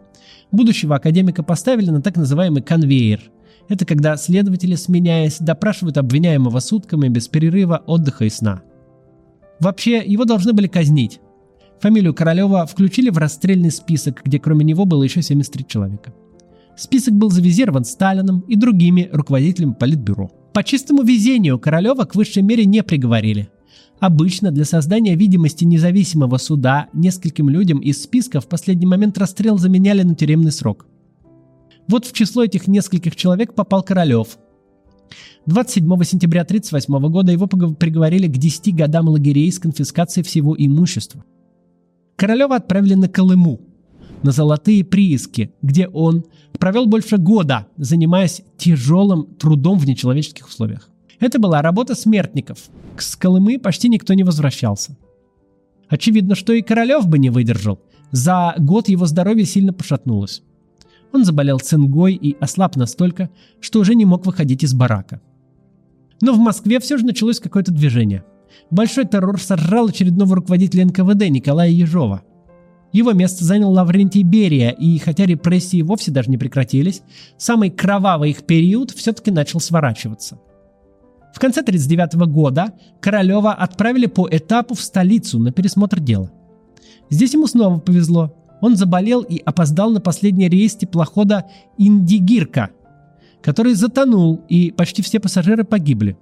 Будущего 0.52 0.94
академика 0.94 1.42
поставили 1.42 1.90
на 1.90 2.00
так 2.00 2.16
называемый 2.16 2.62
конвейер. 2.62 3.20
Это 3.68 3.84
когда 3.84 4.16
следователи, 4.16 4.76
сменяясь, 4.76 5.38
допрашивают 5.40 5.98
обвиняемого 5.98 6.60
сутками 6.60 7.08
без 7.08 7.26
перерыва, 7.26 7.82
отдыха 7.84 8.26
и 8.26 8.30
сна. 8.30 8.62
Вообще, 9.58 10.04
его 10.04 10.24
должны 10.24 10.52
были 10.52 10.68
казнить. 10.68 11.20
Фамилию 11.80 12.14
Королева 12.14 12.66
включили 12.66 13.10
в 13.10 13.18
расстрельный 13.18 13.70
список, 13.70 14.22
где 14.24 14.38
кроме 14.38 14.64
него 14.64 14.86
было 14.86 15.02
еще 15.02 15.22
73 15.22 15.66
человека. 15.66 16.14
Список 16.76 17.14
был 17.14 17.30
завизирован 17.30 17.84
Сталином 17.84 18.40
и 18.40 18.56
другими 18.56 19.08
руководителями 19.12 19.74
Политбюро. 19.78 20.30
По 20.52 20.62
чистому 20.62 21.02
везению 21.02 21.58
Королева 21.58 22.04
к 22.04 22.14
высшей 22.14 22.42
мере 22.42 22.64
не 22.64 22.82
приговорили. 22.82 23.48
Обычно 23.98 24.50
для 24.50 24.64
создания 24.64 25.14
видимости 25.14 25.64
независимого 25.64 26.36
суда 26.36 26.88
нескольким 26.92 27.48
людям 27.48 27.78
из 27.78 28.02
списка 28.02 28.40
в 28.40 28.46
последний 28.46 28.86
момент 28.86 29.16
расстрел 29.16 29.56
заменяли 29.58 30.02
на 30.02 30.14
тюремный 30.14 30.52
срок. 30.52 30.86
Вот 31.88 32.04
в 32.04 32.12
число 32.12 32.44
этих 32.44 32.68
нескольких 32.68 33.16
человек 33.16 33.54
попал 33.54 33.82
Королев. 33.82 34.38
27 35.46 35.84
сентября 36.02 36.42
1938 36.42 37.12
года 37.12 37.32
его 37.32 37.46
приговорили 37.46 38.26
к 38.26 38.36
10 38.36 38.74
годам 38.74 39.08
лагерей 39.08 39.50
с 39.50 39.58
конфискацией 39.58 40.24
всего 40.24 40.54
имущества. 40.58 41.24
Королева 42.16 42.56
отправили 42.56 42.94
на 42.94 43.08
Колыму, 43.08 43.60
на 44.22 44.32
золотые 44.32 44.84
прииски, 44.84 45.52
где 45.62 45.86
он 45.88 46.24
провел 46.58 46.86
больше 46.86 47.18
года, 47.18 47.66
занимаясь 47.76 48.42
тяжелым 48.56 49.26
трудом 49.36 49.78
в 49.78 49.86
нечеловеческих 49.86 50.48
условиях. 50.48 50.88
Это 51.20 51.38
была 51.38 51.62
работа 51.62 51.94
смертников. 51.94 52.58
С 52.98 53.16
Колымы 53.16 53.58
почти 53.58 53.88
никто 53.88 54.14
не 54.14 54.24
возвращался. 54.24 54.96
Очевидно, 55.88 56.34
что 56.34 56.52
и 56.52 56.62
Королев 56.62 57.06
бы 57.06 57.18
не 57.18 57.30
выдержал. 57.30 57.80
За 58.10 58.54
год 58.58 58.88
его 58.88 59.06
здоровье 59.06 59.44
сильно 59.44 59.72
пошатнулось. 59.72 60.42
Он 61.12 61.24
заболел 61.24 61.58
цингой 61.60 62.14
и 62.14 62.36
ослаб 62.40 62.76
настолько, 62.76 63.30
что 63.60 63.80
уже 63.80 63.94
не 63.94 64.04
мог 64.04 64.26
выходить 64.26 64.64
из 64.64 64.74
барака. 64.74 65.20
Но 66.20 66.32
в 66.32 66.38
Москве 66.38 66.80
все 66.80 66.96
же 66.96 67.04
началось 67.04 67.40
какое-то 67.40 67.72
движение. 67.72 68.24
Большой 68.70 69.06
террор 69.06 69.40
сожрал 69.40 69.88
очередного 69.88 70.36
руководителя 70.36 70.86
НКВД 70.86 71.28
Николая 71.28 71.70
Ежова. 71.70 72.22
Его 72.92 73.12
место 73.12 73.44
занял 73.44 73.70
Лаврентий 73.70 74.22
Берия, 74.22 74.70
и 74.70 74.98
хотя 74.98 75.26
репрессии 75.26 75.82
вовсе 75.82 76.10
даже 76.10 76.30
не 76.30 76.38
прекратились, 76.38 77.02
самый 77.36 77.70
кровавый 77.70 78.30
их 78.30 78.44
период 78.44 78.90
все-таки 78.90 79.30
начал 79.30 79.60
сворачиваться. 79.60 80.38
В 81.34 81.38
конце 81.38 81.60
1939 81.60 82.32
года 82.32 82.72
Королева 83.00 83.52
отправили 83.52 84.06
по 84.06 84.26
этапу 84.30 84.74
в 84.74 84.80
столицу 84.80 85.38
на 85.38 85.52
пересмотр 85.52 86.00
дела. 86.00 86.30
Здесь 87.10 87.34
ему 87.34 87.46
снова 87.46 87.78
повезло. 87.78 88.34
Он 88.62 88.76
заболел 88.76 89.20
и 89.20 89.38
опоздал 89.44 89.90
на 89.90 90.00
последний 90.00 90.48
рейс 90.48 90.74
теплохода 90.76 91.44
«Индигирка», 91.76 92.70
который 93.42 93.74
затонул, 93.74 94.40
и 94.48 94.70
почти 94.70 95.02
все 95.02 95.20
пассажиры 95.20 95.64
погибли. 95.64 96.16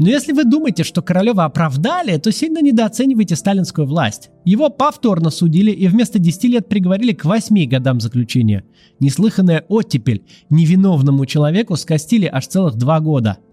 Но 0.00 0.08
если 0.08 0.32
вы 0.32 0.44
думаете, 0.44 0.82
что 0.82 1.02
Королева 1.02 1.44
оправдали, 1.44 2.16
то 2.16 2.32
сильно 2.32 2.60
недооцениваете 2.60 3.36
сталинскую 3.36 3.86
власть. 3.86 4.30
Его 4.44 4.68
повторно 4.68 5.30
судили 5.30 5.70
и 5.70 5.86
вместо 5.86 6.18
10 6.18 6.44
лет 6.44 6.68
приговорили 6.68 7.12
к 7.12 7.24
8 7.24 7.68
годам 7.68 8.00
заключения. 8.00 8.64
Неслыханная 8.98 9.64
оттепель 9.68 10.24
невиновному 10.48 11.24
человеку 11.26 11.76
скостили 11.76 12.26
аж 12.26 12.48
целых 12.48 12.74
2 12.74 13.00
года– 13.00 13.38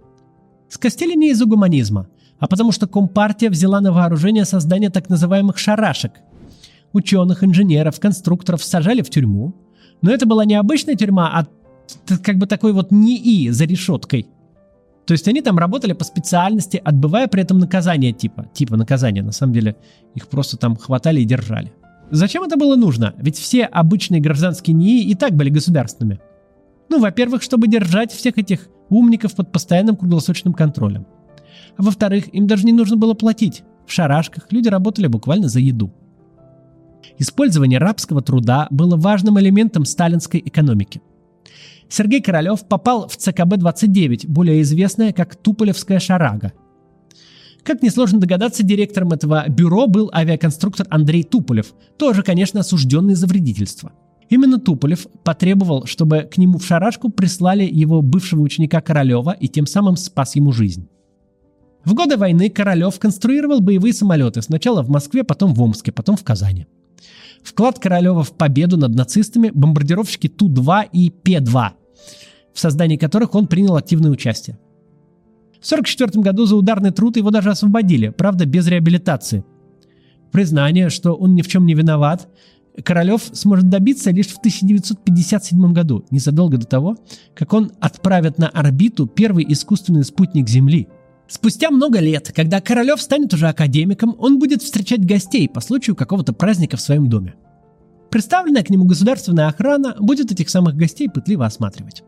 Скостили 0.69 1.15
не 1.15 1.31
из-за 1.31 1.45
гуманизма, 1.45 2.07
а 2.39 2.47
потому 2.47 2.71
что 2.71 2.87
Компартия 2.87 3.49
взяла 3.49 3.79
на 3.79 3.91
вооружение 3.91 4.45
создание 4.45 4.89
так 4.89 5.09
называемых 5.09 5.57
«шарашек». 5.57 6.11
Ученых, 6.93 7.43
инженеров, 7.43 7.99
конструкторов 7.99 8.63
сажали 8.63 9.01
в 9.01 9.09
тюрьму, 9.09 9.53
но 10.01 10.11
это 10.11 10.25
была 10.25 10.45
не 10.45 10.55
обычная 10.55 10.95
тюрьма, 10.95 11.31
а 11.33 12.17
как 12.21 12.37
бы 12.37 12.47
такой 12.47 12.73
вот 12.73 12.91
НИИ 12.91 13.49
за 13.49 13.65
решеткой. 13.65 14.27
То 15.07 15.13
есть 15.13 15.25
они 15.29 15.41
там 15.41 15.57
работали 15.57 15.93
по 15.93 16.03
специальности, 16.03 16.81
отбывая 16.83 17.29
при 17.29 17.41
этом 17.41 17.59
наказание 17.59 18.11
типа. 18.11 18.49
Типа 18.53 18.75
наказания, 18.75 19.23
на 19.23 19.31
самом 19.31 19.53
деле 19.53 19.77
их 20.13 20.27
просто 20.27 20.57
там 20.57 20.75
хватали 20.75 21.21
и 21.21 21.25
держали. 21.25 21.71
Зачем 22.11 22.43
это 22.43 22.57
было 22.57 22.75
нужно? 22.75 23.13
Ведь 23.17 23.37
все 23.37 23.63
обычные 23.63 24.19
гражданские 24.19 24.75
НИИ 24.75 25.09
и 25.09 25.15
так 25.15 25.33
были 25.33 25.49
государственными. 25.49 26.19
Ну, 26.89 26.99
во-первых, 26.99 27.41
чтобы 27.41 27.69
держать 27.69 28.11
всех 28.11 28.37
этих 28.37 28.67
умников 28.89 29.33
под 29.35 29.51
постоянным 29.51 29.95
круглосуточным 29.95 30.53
контролем. 30.53 31.07
А 31.77 31.83
во-вторых, 31.83 32.33
им 32.33 32.45
даже 32.45 32.65
не 32.65 32.73
нужно 32.73 32.97
было 32.97 33.13
платить. 33.13 33.63
В 33.85 33.93
шарашках 33.93 34.47
люди 34.51 34.67
работали 34.67 35.07
буквально 35.07 35.47
за 35.47 35.59
еду. 35.59 35.93
Использование 37.17 37.79
рабского 37.79 38.21
труда 38.21 38.67
было 38.71 38.97
важным 38.97 39.39
элементом 39.39 39.85
сталинской 39.85 40.41
экономики. 40.45 41.01
Сергей 41.89 42.21
Королев 42.21 42.67
попал 42.67 43.07
в 43.07 43.17
ЦКБ-29, 43.17 44.27
более 44.27 44.61
известное 44.61 45.13
как 45.13 45.35
Туполевская 45.35 45.99
шарага. 45.99 46.53
Как 47.63 47.81
несложно 47.81 48.19
догадаться, 48.19 48.63
директором 48.63 49.11
этого 49.11 49.45
бюро 49.47 49.87
был 49.87 50.09
авиаконструктор 50.13 50.87
Андрей 50.89 51.23
Туполев, 51.23 51.73
тоже, 51.97 52.23
конечно, 52.23 52.61
осужденный 52.61 53.15
за 53.15 53.27
вредительство– 53.27 53.91
Именно 54.29 54.59
Туполев 54.59 55.07
потребовал, 55.23 55.85
чтобы 55.85 56.27
к 56.29 56.37
нему 56.37 56.57
в 56.57 56.65
шарашку 56.65 57.09
прислали 57.09 57.63
его 57.63 58.01
бывшего 58.01 58.41
ученика 58.41 58.81
Королева 58.81 59.31
и 59.31 59.47
тем 59.47 59.65
самым 59.65 59.95
спас 59.95 60.35
ему 60.35 60.51
жизнь. 60.51 60.87
В 61.85 61.93
годы 61.93 62.17
войны 62.17 62.49
Королев 62.49 62.99
конструировал 62.99 63.61
боевые 63.61 63.93
самолеты 63.93 64.41
сначала 64.41 64.83
в 64.83 64.89
Москве, 64.89 65.23
потом 65.23 65.53
в 65.53 65.61
Омске, 65.61 65.93
потом 65.93 66.17
в 66.17 66.23
Казани. 66.23 66.67
Вклад 67.47 67.79
Королева 67.79 68.23
в 68.23 68.33
победу 68.33 68.75
над 68.75 68.93
нацистами– 68.93 69.51
бомбардировщики 69.53 70.27
Ту-2 70.27 70.89
и 70.91 71.09
П-2. 71.09 71.69
в 72.53 72.59
создании 72.59 72.97
которых 72.97 73.35
он 73.35 73.47
принял 73.47 73.77
активное 73.77 74.11
участие. 74.11 74.57
В 75.61 75.65
1944 75.65 76.23
году 76.23 76.45
за 76.45 76.57
ударный 76.57 76.91
труд 76.91 77.15
его 77.15 77.31
даже 77.31 77.49
освободили, 77.49 78.09
правда 78.09 78.45
без 78.45 78.67
реабилитации. 78.67 79.45
Признание, 80.31 80.89
что 80.89 81.13
он 81.13 81.35
ни 81.35 81.41
в 81.41 81.47
чем 81.47 81.65
не 81.65 81.73
виноват, 81.73 82.27
Королев 82.83 83.21
сможет 83.31 83.69
добиться 83.69 84.11
лишь 84.11 84.27
в 84.27 84.39
1957 84.39 85.71
году, 85.71 86.05
незадолго 86.11 86.57
до 86.57 86.65
того, 86.65 86.97
как 87.33 87.53
он 87.53 87.71
отправит 87.79 88.39
на 88.39 88.49
орбиту 88.49 89.07
первый 89.07 89.45
искусственный 89.47 90.03
спутник 90.03 90.49
Земли. 90.49 90.89
Спустя 91.27 91.71
много 91.71 91.99
лет, 91.99 92.31
когда 92.33 92.61
Королев 92.61 93.01
станет 93.01 93.33
уже 93.33 93.49
академиком, 93.49 94.15
он 94.17 94.39
будет 94.39 94.61
встречать 94.61 95.05
гостей 95.05 95.49
по 95.49 95.59
случаю 95.59 95.95
какого-то 95.95 96.31
праздника 96.31 96.77
в 96.77 96.81
своем 96.81 97.09
доме. 97.09 97.35
Представленная 98.09 98.63
к 98.63 98.69
нему 98.69 98.85
государственная 98.85 99.47
охрана 99.47 99.95
будет 99.99 100.31
этих 100.31 100.49
самых 100.49 100.75
гостей 100.75 101.09
пытливо 101.09 101.45
осматривать. 101.45 102.03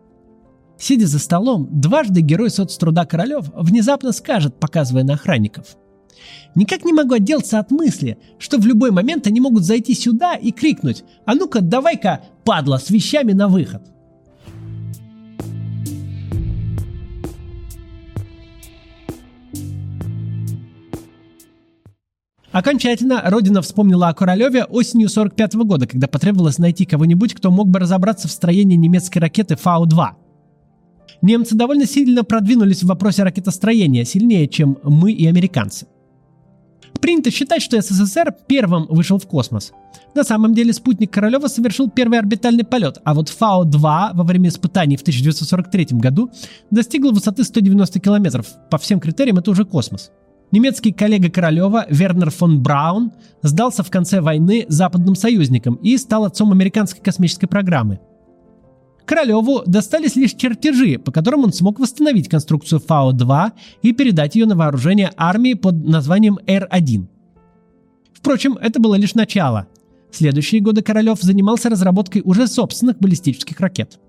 Сидя 0.77 1.07
за 1.07 1.19
столом, 1.19 1.67
дважды 1.69 2.21
герой 2.21 2.49
соцтруда 2.49 3.05
Королев 3.05 3.51
внезапно 3.53 4.13
скажет, 4.13 4.57
показывая 4.61 5.03
на 5.03 5.15
охранников. 5.15 5.75
«Никак 6.55 6.85
не 6.85 6.93
могу 6.93 7.15
отделаться 7.15 7.59
от 7.59 7.69
мысли, 7.71 8.17
что 8.39 8.57
в 8.57 8.65
любой 8.65 8.91
момент 8.91 9.27
они 9.27 9.41
могут 9.41 9.63
зайти 9.63 9.93
сюда 9.93 10.35
и 10.35 10.51
крикнуть 10.51 11.03
«А 11.25 11.35
ну-ка, 11.35 11.59
давай-ка, 11.61 12.21
падла, 12.45 12.77
с 12.77 12.89
вещами 12.89 13.33
на 13.33 13.49
выход!» 13.49 13.83
Окончательно 22.51 23.21
Родина 23.25 23.61
вспомнила 23.61 24.07
о 24.07 24.13
Королеве 24.13 24.63
осенью 24.63 25.07
45 25.09 25.55
года, 25.55 25.85
когда 25.85 26.07
потребовалось 26.07 26.57
найти 26.57 26.85
кого-нибудь, 26.85 27.35
кто 27.35 27.51
мог 27.51 27.67
бы 27.67 27.77
разобраться 27.77 28.27
в 28.27 28.31
строении 28.31 28.75
немецкой 28.75 29.19
ракеты 29.19 29.55
Фау-2. 29.55 30.07
Немцы 31.21 31.55
довольно 31.55 31.85
сильно 31.85 32.23
продвинулись 32.23 32.81
в 32.81 32.87
вопросе 32.87 33.23
ракетостроения, 33.23 34.03
сильнее, 34.03 34.47
чем 34.47 34.79
мы 34.83 35.11
и 35.11 35.27
американцы. 35.27 35.85
Принято 37.01 37.29
считать, 37.29 37.61
что 37.61 37.79
СССР 37.79 38.35
первым 38.47 38.87
вышел 38.87 39.19
в 39.19 39.27
космос. 39.27 39.71
На 40.15 40.23
самом 40.23 40.55
деле 40.55 40.73
спутник 40.73 41.11
Королева 41.11 41.47
совершил 41.47 41.89
первый 41.89 42.17
орбитальный 42.17 42.63
полет, 42.63 42.97
а 43.03 43.13
вот 43.13 43.29
Фау-2 43.29 44.09
во 44.13 44.23
время 44.23 44.49
испытаний 44.49 44.97
в 44.97 45.01
1943 45.01 45.99
году 45.99 46.31
достигла 46.71 47.11
высоты 47.11 47.43
190 47.43 47.99
километров. 47.99 48.47
По 48.71 48.79
всем 48.79 48.99
критериям 48.99 49.37
это 49.37 49.51
уже 49.51 49.65
космос. 49.65 50.11
Немецкий 50.51 50.91
коллега 50.91 51.29
Королева 51.29 51.85
Вернер 51.89 52.31
фон 52.31 52.61
Браун 52.61 53.11
сдался 53.43 53.83
в 53.83 53.91
конце 53.91 54.19
войны 54.19 54.65
западным 54.67 55.15
союзникам 55.15 55.75
и 55.75 55.95
стал 55.97 56.25
отцом 56.25 56.51
американской 56.51 57.01
космической 57.01 57.47
программы. 57.47 57.99
Королеву 59.05 59.63
достались 59.65 60.15
лишь 60.15 60.33
чертежи, 60.33 60.97
по 60.97 61.11
которым 61.11 61.43
он 61.43 61.53
смог 61.53 61.79
восстановить 61.79 62.29
конструкцию 62.29 62.79
Фау-2 62.79 63.51
и 63.81 63.93
передать 63.93 64.35
ее 64.35 64.45
на 64.45 64.55
вооружение 64.55 65.11
армии 65.17 65.53
под 65.53 65.83
названием 65.83 66.39
Р-1. 66.47 67.07
Впрочем, 68.13 68.57
это 68.57 68.79
было 68.79 68.95
лишь 68.95 69.15
начало. 69.15 69.67
В 70.11 70.17
следующие 70.17 70.61
годы 70.61 70.81
Королев 70.81 71.21
занимался 71.21 71.69
разработкой 71.69 72.23
уже 72.25 72.47
собственных 72.47 72.97
баллистических 72.99 73.59
ракет. 73.59 73.99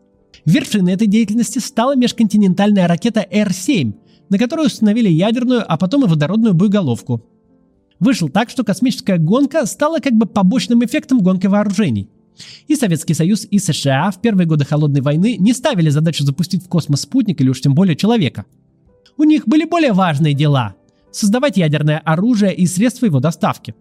Вершиной 0.47 0.95
этой 0.95 1.07
деятельности 1.07 1.59
стала 1.59 1.97
межконтинентальная 1.97 2.89
ракета 2.89 3.27
Р-7, 3.31 3.95
на 4.31 4.39
которой 4.39 4.67
установили 4.67 5.09
ядерную, 5.09 5.63
а 5.71 5.77
потом 5.77 6.05
и 6.05 6.09
водородную 6.09 6.55
боеголовку. 6.55 7.23
Вышло 7.99 8.31
так, 8.31 8.49
что 8.49 8.65
космическая 8.65 9.19
гонка 9.19 9.67
стала 9.67 9.99
как 9.99 10.15
бы 10.15 10.25
побочным 10.25 10.83
эффектом 10.85 11.21
гонки 11.21 11.47
вооружений. 11.47 12.09
И 12.67 12.77
Советский 12.77 13.13
Союз, 13.13 13.47
и 13.51 13.59
США 13.59 14.11
в 14.11 14.23
первые 14.23 14.47
годы 14.47 14.65
Холодной 14.65 15.03
войны 15.03 15.37
не 15.39 15.53
ставили 15.53 15.91
задачу 15.91 16.25
запустить 16.25 16.65
в 16.65 16.69
космос 16.69 17.03
спутник 17.03 17.41
или 17.43 17.51
уж 17.51 17.61
тем 17.61 17.75
более 17.75 17.97
человека. 17.97 18.47
У 19.19 19.25
них 19.25 19.47
были 19.47 19.65
более 19.65 19.93
важные 19.93 20.33
дела– 20.33 20.75
создавать 21.11 21.59
ядерное 21.59 21.99
оружие 21.99 22.55
и 22.55 22.67
средства 22.67 23.07
его 23.07 23.21
доставки. 23.21 23.75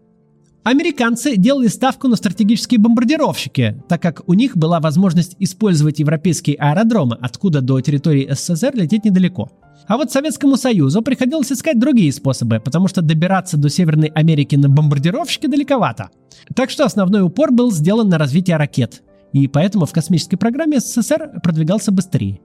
Американцы 0.63 1.37
делали 1.37 1.67
ставку 1.67 2.07
на 2.07 2.15
стратегические 2.15 2.79
бомбардировщики, 2.79 3.81
так 3.87 4.01
как 4.01 4.27
у 4.27 4.33
них 4.33 4.57
была 4.57 4.79
возможность 4.79 5.35
использовать 5.39 5.99
европейские 5.99 6.57
аэродромы, 6.57 7.17
откуда 7.19 7.61
до 7.61 7.79
территории 7.81 8.29
СССР 8.31 8.75
лететь 8.75 9.05
недалеко– 9.05 9.51
а 9.89 9.97
вот 9.97 10.11
Советскому 10.11 10.55
Союзу 10.55 11.01
приходилось 11.01 11.51
искать 11.51 11.79
другие 11.79 12.13
способы, 12.13 12.59
потому 12.59 12.87
что 12.87 13.01
добираться 13.01 13.57
до 13.57 13.69
Северной 13.69 14.09
Америки 14.09 14.55
на 14.55 14.69
бомбардировщике 14.69 15.47
далековато. 15.47 16.11
Так 16.55 16.69
что 16.69 16.85
основной 16.85 17.23
упор 17.23 17.51
был 17.51 17.71
сделан 17.71 18.07
на 18.07 18.19
развитие 18.19 18.57
ракет, 18.57 19.01
и 19.33 19.47
поэтому 19.47 19.87
в 19.87 19.91
космической 19.91 20.37
программе 20.37 20.79
СССР 20.79 21.39
продвигался 21.41 21.91
быстрее. 21.91 22.39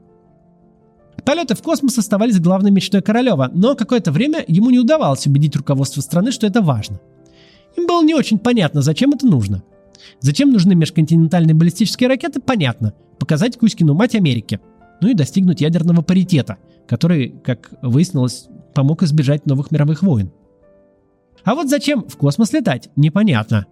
Полеты 1.26 1.54
в 1.54 1.62
космос 1.62 1.98
оставались 1.98 2.40
главной 2.40 2.70
мечтой 2.70 3.02
Королева, 3.02 3.50
но 3.52 3.74
какое-то 3.74 4.10
время 4.10 4.42
ему 4.48 4.70
не 4.70 4.78
удавалось 4.78 5.26
убедить 5.26 5.54
руководство 5.54 6.00
страны, 6.00 6.32
что 6.32 6.46
это 6.46 6.62
важно. 6.62 6.98
Им 7.76 7.86
было 7.86 8.02
не 8.02 8.14
очень 8.14 8.38
понятно, 8.38 8.82
зачем 8.82 9.12
это 9.12 9.26
нужно. 9.26 9.62
Зачем 10.20 10.50
нужны 10.50 10.74
межконтинентальные 10.74 11.54
баллистические 11.54 12.08
ракеты, 12.08 12.40
понятно. 12.40 12.94
Показать 13.18 13.56
Кузькину 13.58 13.94
мать 13.94 14.14
Америки. 14.14 14.60
Ну 15.00 15.08
и 15.08 15.14
достигнуть 15.14 15.60
ядерного 15.60 16.02
паритета– 16.02 16.58
который, 16.86 17.34
как 17.44 17.72
выяснилось, 17.82 18.46
помог 18.74 19.02
избежать 19.02 19.46
новых 19.46 19.70
мировых 19.70 20.02
войн. 20.02 20.30
А 21.44 21.54
вот 21.54 21.68
зачем 21.68 22.06
в 22.06 22.16
космос 22.16 22.52
летать, 22.52 22.88
непонятно. 22.96 23.66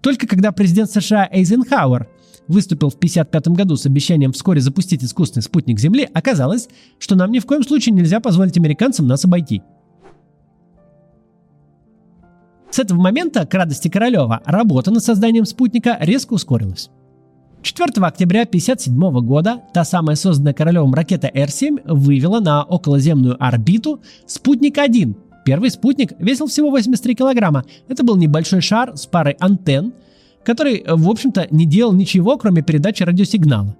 Только 0.00 0.26
когда 0.26 0.52
президент 0.52 0.90
США 0.90 1.28
Эйзенхауэр 1.30 2.08
выступил 2.46 2.90
в 2.90 2.94
1955 2.94 3.56
году 3.56 3.76
с 3.76 3.86
обещанием 3.86 4.32
вскоре 4.32 4.60
запустить 4.60 5.02
искусственный 5.02 5.42
спутник 5.42 5.78
Земли, 5.78 6.08
оказалось, 6.12 6.68
что 6.98 7.14
нам 7.14 7.32
ни 7.32 7.38
в 7.38 7.46
коем 7.46 7.62
случае 7.62 7.94
нельзя 7.94 8.20
позволить 8.20 8.58
американцам 8.58 9.06
нас 9.06 9.24
обойти. 9.24 9.62
С 12.74 12.80
этого 12.80 13.00
момента, 13.00 13.46
к 13.46 13.54
радости 13.54 13.86
Королева, 13.86 14.42
работа 14.46 14.90
над 14.90 15.04
созданием 15.04 15.44
спутника 15.44 15.96
резко 16.00 16.32
ускорилась. 16.32 16.90
4 17.62 18.04
октября 18.04 18.42
1957 18.42 19.20
года 19.24 19.62
та 19.72 19.84
самая 19.84 20.16
созданная 20.16 20.54
Королевым 20.54 20.92
ракета 20.92 21.30
Р-7 21.32 21.82
вывела 21.84 22.40
на 22.40 22.64
околоземную 22.64 23.36
орбиту 23.38 24.02
«Спутник-1». 24.26 25.14
Первый 25.44 25.70
спутник 25.70 26.14
весил 26.18 26.48
всего 26.48 26.70
83 26.70 27.14
килограмма. 27.14 27.64
Это 27.86 28.02
был 28.02 28.16
небольшой 28.16 28.60
шар 28.60 28.96
с 28.96 29.06
парой 29.06 29.36
антенн, 29.38 29.94
который, 30.44 30.82
в 30.84 31.08
общем-то, 31.08 31.46
не 31.52 31.66
делал 31.66 31.92
ничего, 31.92 32.36
кроме 32.38 32.62
передачи 32.62 33.04
радиосигнала. 33.04 33.76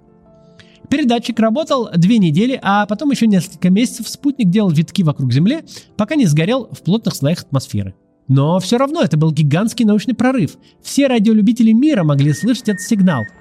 Передатчик 0.89 1.37
работал 1.41 1.89
две 1.93 2.17
недели, 2.17 2.57
а 2.63 2.85
потом 2.85 3.11
еще 3.11 3.27
несколько 3.27 3.69
месяцев 3.69 4.07
спутник 4.07 4.49
делал 4.49 4.69
витки 4.69 5.01
вокруг 5.01 5.33
Земли, 5.33 5.65
пока 5.97 6.15
не 6.15 6.27
сгорел 6.27 6.69
в 6.71 6.81
плотных 6.81 7.13
слоях 7.13 7.41
атмосферы. 7.41 7.93
Но 8.27 8.59
все 8.59 8.77
равно 8.77 9.01
это 9.01 9.17
был 9.17 9.31
гигантский 9.31 9.85
научный 9.85 10.15
прорыв. 10.15 10.57
Все 10.81 11.07
радиолюбители 11.07 11.71
мира 11.71 12.03
могли 12.03 12.33
слышать 12.33 12.69
этот 12.69 12.81
сигнал– 12.81 13.23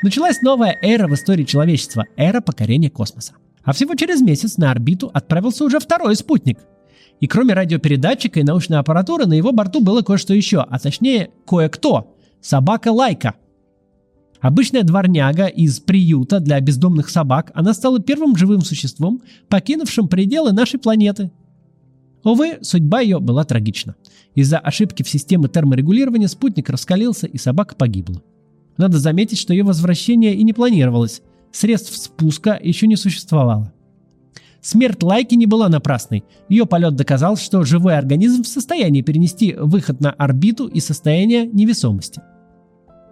Началась 0.00 0.42
новая 0.42 0.78
эра 0.80 1.08
в 1.08 1.14
истории 1.14 1.42
человечества– 1.42 2.04
эра 2.16 2.40
покорения 2.40 2.88
космоса. 2.88 3.32
А 3.64 3.72
всего 3.72 3.96
через 3.96 4.20
месяц 4.20 4.56
на 4.56 4.70
орбиту 4.70 5.10
отправился 5.12 5.64
уже 5.64 5.80
второй 5.80 6.14
спутник. 6.14 6.58
И 7.18 7.26
кроме 7.26 7.52
радиопередатчика 7.52 8.38
и 8.38 8.44
научной 8.44 8.78
аппаратуры 8.78 9.26
на 9.26 9.32
его 9.32 9.50
борту 9.50 9.80
было 9.80 10.02
кое-что 10.02 10.34
еще, 10.34 10.60
а 10.60 10.78
точнее 10.78 11.30
кое-кто– 11.44 12.14
собака 12.40 12.92
Лайка. 12.92 13.34
Обычная 14.40 14.84
дворняга 14.84 15.46
из 15.46 15.80
приюта 15.80 16.38
для 16.38 16.60
бездомных 16.60 17.08
собак, 17.08 17.50
она 17.54 17.74
стала 17.74 17.98
первым 17.98 18.36
живым 18.36 18.60
существом, 18.60 19.20
покинувшим 19.48 20.06
пределы 20.06 20.52
нашей 20.52 20.78
планеты. 20.78 21.32
Увы, 22.28 22.58
судьба 22.60 23.00
ее 23.00 23.20
была 23.20 23.44
трагична. 23.44 23.96
Из-за 24.34 24.58
ошибки 24.58 25.02
в 25.02 25.08
системе 25.08 25.48
терморегулирования 25.48 26.28
спутник 26.28 26.68
раскалился 26.68 27.26
и 27.26 27.38
собака 27.38 27.74
погибла. 27.74 28.22
Надо 28.76 28.98
заметить, 28.98 29.38
что 29.38 29.54
ее 29.54 29.64
возвращение 29.64 30.34
и 30.34 30.42
не 30.42 30.52
планировалось. 30.52 31.22
Средств 31.52 31.96
спуска 31.96 32.60
еще 32.62 32.86
не 32.86 32.96
существовало. 32.96 33.72
Смерть 34.60 35.02
Лайки 35.02 35.36
не 35.36 35.46
была 35.46 35.70
напрасной. 35.70 36.22
Ее 36.50 36.66
полет 36.66 36.96
доказал, 36.96 37.38
что 37.38 37.64
живой 37.64 37.96
организм 37.96 38.42
в 38.42 38.48
состоянии 38.48 39.00
перенести 39.00 39.54
выход 39.54 40.02
на 40.02 40.10
орбиту 40.10 40.66
и 40.66 40.80
состояние 40.80 41.46
невесомости. 41.46 42.20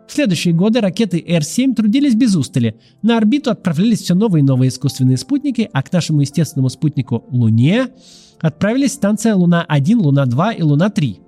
В 0.07 0.13
следующие 0.13 0.55
годы 0.55 0.81
ракеты 0.81 1.23
Р-7 1.27 1.75
трудились 1.75 2.15
без 2.15 2.37
устали. 2.37 2.79
На 3.03 3.17
орбиту 3.17 3.51
отправлялись 3.51 4.03
все 4.03 4.15
новые 4.15 4.43
и 4.43 4.47
новые 4.47 4.69
искусственные 4.69 5.17
спутники, 5.17 5.69
а 5.73 5.83
к 5.83 5.93
нашему 5.93 6.21
естественному 6.21 6.69
спутнику 6.69 7.25
Луне 7.31 7.89
отправились 8.41 8.93
станция 8.93 9.35
Луна-1, 9.35 9.97
Луна-2 9.97 10.57
и 10.57 10.63
Луна-3 10.63 11.27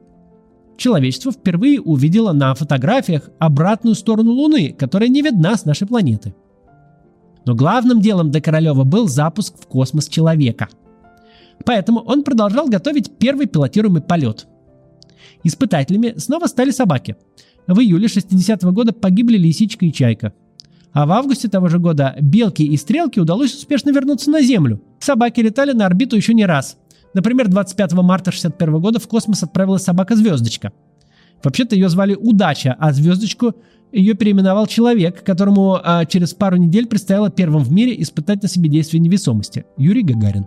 человечество 0.78 1.32
впервые 1.32 1.80
увидело 1.80 2.32
на 2.32 2.54
фотографиях 2.54 3.28
обратную 3.38 3.94
сторону 3.94 4.32
Луны, 4.32 4.72
которая 4.72 5.10
не 5.10 5.20
видна 5.20 5.56
с 5.56 5.66
нашей 5.66 5.86
планеты. 5.86 6.34
Но 7.44 7.54
главным 7.54 8.00
делом 8.00 8.30
до 8.30 8.40
Королева 8.40 8.84
был 8.84 9.08
запуск 9.08 9.54
в 9.60 9.66
космос 9.66 10.08
человека. 10.08 10.68
Поэтому 11.64 12.00
он 12.00 12.22
продолжал 12.22 12.68
готовить 12.68 13.18
первый 13.18 13.46
пилотируемый 13.46 14.00
полет. 14.00 14.46
Испытателями 15.44 16.14
снова 16.16 16.46
стали 16.46 16.70
собаки. 16.70 17.16
В 17.68 17.80
июле 17.80 18.08
60 18.08 18.64
-го 18.64 18.72
года 18.72 18.92
погибли 18.92 19.36
лисичка 19.36 19.84
и 19.84 19.92
чайка. 19.92 20.32
А 20.92 21.06
в 21.06 21.12
августе 21.12 21.48
того 21.48 21.68
же 21.68 21.78
года 21.78 22.16
Белке 22.18 22.64
и 22.64 22.76
Стрелке 22.78 23.20
удалось 23.20 23.54
успешно 23.54 23.90
вернуться 23.90 24.30
на 24.30 24.40
Землю. 24.40 24.80
Собаки 25.00 25.40
летали 25.40 25.72
на 25.72 25.84
орбиту 25.84 26.16
еще 26.16 26.32
не 26.32 26.46
раз. 26.46 26.78
Например, 27.12 27.46
25 27.46 27.92
марта 27.92 28.30
1961 28.30 28.80
года 28.80 28.98
в 28.98 29.06
космос 29.06 29.42
отправилась 29.42 29.82
собака-звездочка. 29.82 30.72
Вообще-то 31.44 31.74
ее 31.74 31.90
звали 31.90 32.14
Удача, 32.14 32.74
а 32.78 32.92
звездочку 32.92 33.54
ее 33.92 34.14
переименовал 34.14 34.66
человек, 34.66 35.22
которому 35.22 35.78
а, 35.82 36.04
через 36.06 36.34
пару 36.34 36.56
недель 36.56 36.86
предстояло 36.86 37.30
первым 37.30 37.62
в 37.62 37.70
мире 37.70 38.00
испытать 38.02 38.42
на 38.42 38.48
себе 38.48 38.68
действие 38.68 39.00
невесомости– 39.00 39.66
Юрий 39.76 40.02
Гагарин. 40.02 40.46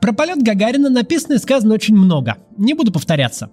Про 0.00 0.12
полет 0.12 0.42
Гагарина 0.42 0.90
написано 0.90 1.34
и 1.34 1.38
сказано 1.38 1.74
очень 1.74 1.96
много. 1.96 2.36
Не 2.56 2.74
буду 2.74 2.92
повторяться. 2.92 3.50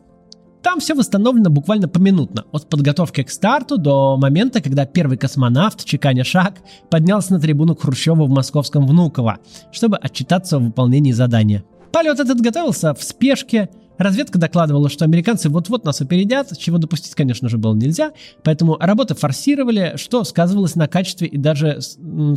Там 0.66 0.80
все 0.80 0.96
восстановлено 0.96 1.52
буквально 1.52 1.88
поминутно, 1.88 2.46
от 2.52 2.68
подготовки 2.70 3.22
к 3.22 3.30
старту 3.30 3.78
до 3.78 4.18
момента, 4.18 4.62
когда 4.62 4.88
первый 4.88 5.16
космонавт, 5.16 5.86
чеканя 5.86 6.24
шаг, 6.24 6.56
поднялся 6.90 7.34
на 7.34 7.40
трибуну 7.40 7.76
Хрущева 7.76 8.24
в 8.24 8.30
московском 8.32 8.88
Внуково, 8.88 9.38
чтобы 9.72 9.98
отчитаться 9.98 10.56
о 10.56 10.60
выполнении 10.60 11.12
задания. 11.12 11.64
Полет 11.92 12.20
этот 12.20 12.42
готовился 12.42 12.96
в 12.96 13.04
спешке, 13.04 13.70
разведка 14.00 14.40
докладывала, 14.40 14.90
что 14.90 15.06
американцы 15.06 15.50
вот-вот 15.50 15.86
нас 15.86 16.02
опередят, 16.02 16.58
чего 16.58 16.80
допустить, 16.80 17.14
конечно 17.14 17.48
же, 17.48 17.60
было 17.60 17.76
нельзя, 17.76 18.14
поэтому 18.44 18.76
работы 18.80 19.14
форсировали, 19.14 19.94
что 19.98 20.24
сказывалось 20.24 20.74
на 20.74 20.88
качестве 20.88 21.28
и 21.28 21.38
даже, 21.38 21.80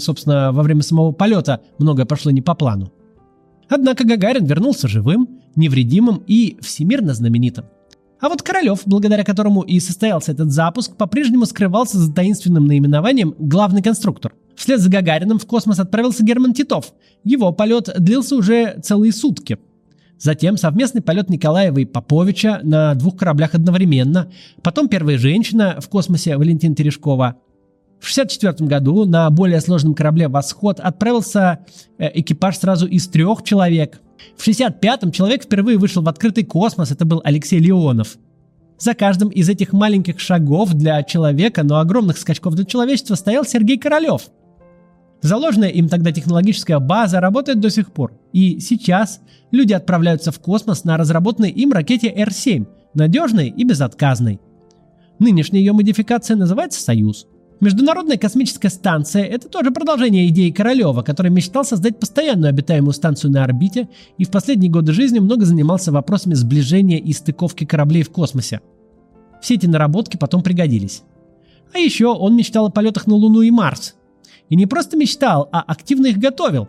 собственно, 0.00 0.52
во 0.52 0.62
время 0.62 0.82
самого 0.82 1.12
полета 1.12 1.62
многое 1.78 2.04
пошло 2.04 2.30
не 2.30 2.42
по 2.42 2.54
плану. 2.54 2.92
Однако 3.70 4.04
Гагарин 4.04 4.44
вернулся 4.44 4.86
живым, 4.86 5.40
невредимым 5.56 6.22
и 6.26 6.58
всемирно 6.60 7.14
знаменитым. 7.14 7.64
А 8.20 8.28
вот 8.28 8.42
Королев, 8.42 8.82
благодаря 8.84 9.22
которому 9.22 9.62
и 9.62 9.78
состоялся 9.78 10.32
этот 10.32 10.50
запуск, 10.50 10.96
по-прежнему 10.96 11.46
скрывался 11.46 11.98
за 11.98 12.12
таинственным 12.12 12.66
наименованием 12.66 13.34
«главный 13.38 13.82
конструктор». 13.82 14.34
Вслед 14.56 14.80
за 14.80 14.90
Гагарином 14.90 15.38
в 15.38 15.46
космос 15.46 15.78
отправился 15.78 16.24
Герман 16.24 16.52
Титов. 16.52 16.92
Его 17.22 17.52
полет 17.52 17.88
длился 17.96 18.34
уже 18.34 18.80
целые 18.82 19.12
сутки. 19.12 19.58
Затем 20.18 20.56
совместный 20.56 21.00
полет 21.00 21.30
Николаева 21.30 21.78
и 21.78 21.84
Поповича 21.84 22.58
на 22.64 22.94
двух 22.94 23.16
кораблях 23.16 23.54
одновременно. 23.54 24.32
Потом 24.62 24.88
первая 24.88 25.16
женщина 25.16 25.78
в 25.80 25.88
космосе 25.88 26.36
Валентина 26.36 26.74
Терешкова. 26.74 27.36
В 28.00 28.10
1964 28.10 28.68
году 28.68 29.04
на 29.04 29.30
более 29.30 29.60
сложном 29.60 29.94
корабле 29.94 30.26
«Восход» 30.26 30.80
отправился 30.80 31.60
э, 31.98 32.10
экипаж 32.14 32.58
сразу 32.58 32.86
из 32.86 33.06
трех 33.06 33.44
человек– 33.44 34.00
в 34.36 34.46
65-м 34.46 35.12
человек 35.12 35.44
впервые 35.44 35.78
вышел 35.78 36.02
в 36.02 36.08
открытый 36.08 36.44
космос, 36.44 36.90
это 36.90 37.04
был 37.04 37.20
Алексей 37.24 37.58
Леонов. 37.58 38.16
За 38.78 38.94
каждым 38.94 39.28
из 39.28 39.48
этих 39.48 39.72
маленьких 39.72 40.20
шагов 40.20 40.72
для 40.72 41.02
человека, 41.02 41.64
но 41.64 41.78
огромных 41.78 42.16
скачков 42.18 42.54
для 42.54 42.64
человечества 42.64 43.16
стоял 43.16 43.44
Сергей 43.44 43.78
Королев. 43.78 44.22
Заложенная 45.20 45.70
им 45.70 45.88
тогда 45.88 46.12
технологическая 46.12 46.78
база 46.78 47.20
работает 47.20 47.58
до 47.58 47.70
сих 47.70 47.90
пор. 47.90 48.12
И 48.32 48.60
сейчас 48.60 49.20
люди 49.50 49.72
отправляются 49.72 50.30
в 50.30 50.38
космос 50.38 50.84
на 50.84 50.96
разработанной 50.96 51.50
им 51.50 51.72
ракете 51.72 52.08
Р-7, 52.08 52.66
надежной 52.94 53.48
и 53.48 53.64
безотказной. 53.64 54.40
Нынешняя 55.18 55.60
ее 55.60 55.72
модификация 55.72 56.36
называется 56.36 56.80
«Союз». 56.80 57.26
Международная 57.60 58.18
космическая 58.18 58.68
станция– 58.68 59.24
это 59.24 59.48
тоже 59.48 59.72
продолжение 59.72 60.28
идеи 60.28 60.50
Королева, 60.50 61.02
который 61.02 61.32
мечтал 61.32 61.64
создать 61.64 61.98
постоянную 61.98 62.50
обитаемую 62.50 62.92
станцию 62.92 63.32
на 63.32 63.42
орбите 63.42 63.88
и 64.16 64.24
в 64.24 64.30
последние 64.30 64.70
годы 64.70 64.92
жизни 64.92 65.18
много 65.18 65.44
занимался 65.44 65.90
вопросами 65.90 66.34
сближения 66.34 66.98
и 66.98 67.12
стыковки 67.12 67.64
кораблей 67.64 68.04
в 68.04 68.10
космосе. 68.10 68.60
Все 69.42 69.54
эти 69.54 69.66
наработки 69.66 70.16
потом 70.16 70.42
пригодились. 70.42 71.02
А 71.74 71.78
еще 71.78 72.06
он 72.06 72.36
мечтал 72.36 72.66
о 72.66 72.70
полетах 72.70 73.08
на 73.08 73.14
Луну 73.14 73.42
и 73.42 73.50
Марс. 73.50 73.96
И 74.48 74.54
не 74.54 74.66
просто 74.66 74.96
мечтал, 74.96 75.48
а 75.50 75.60
активно 75.60 76.06
их 76.06 76.18
готовил. 76.18 76.68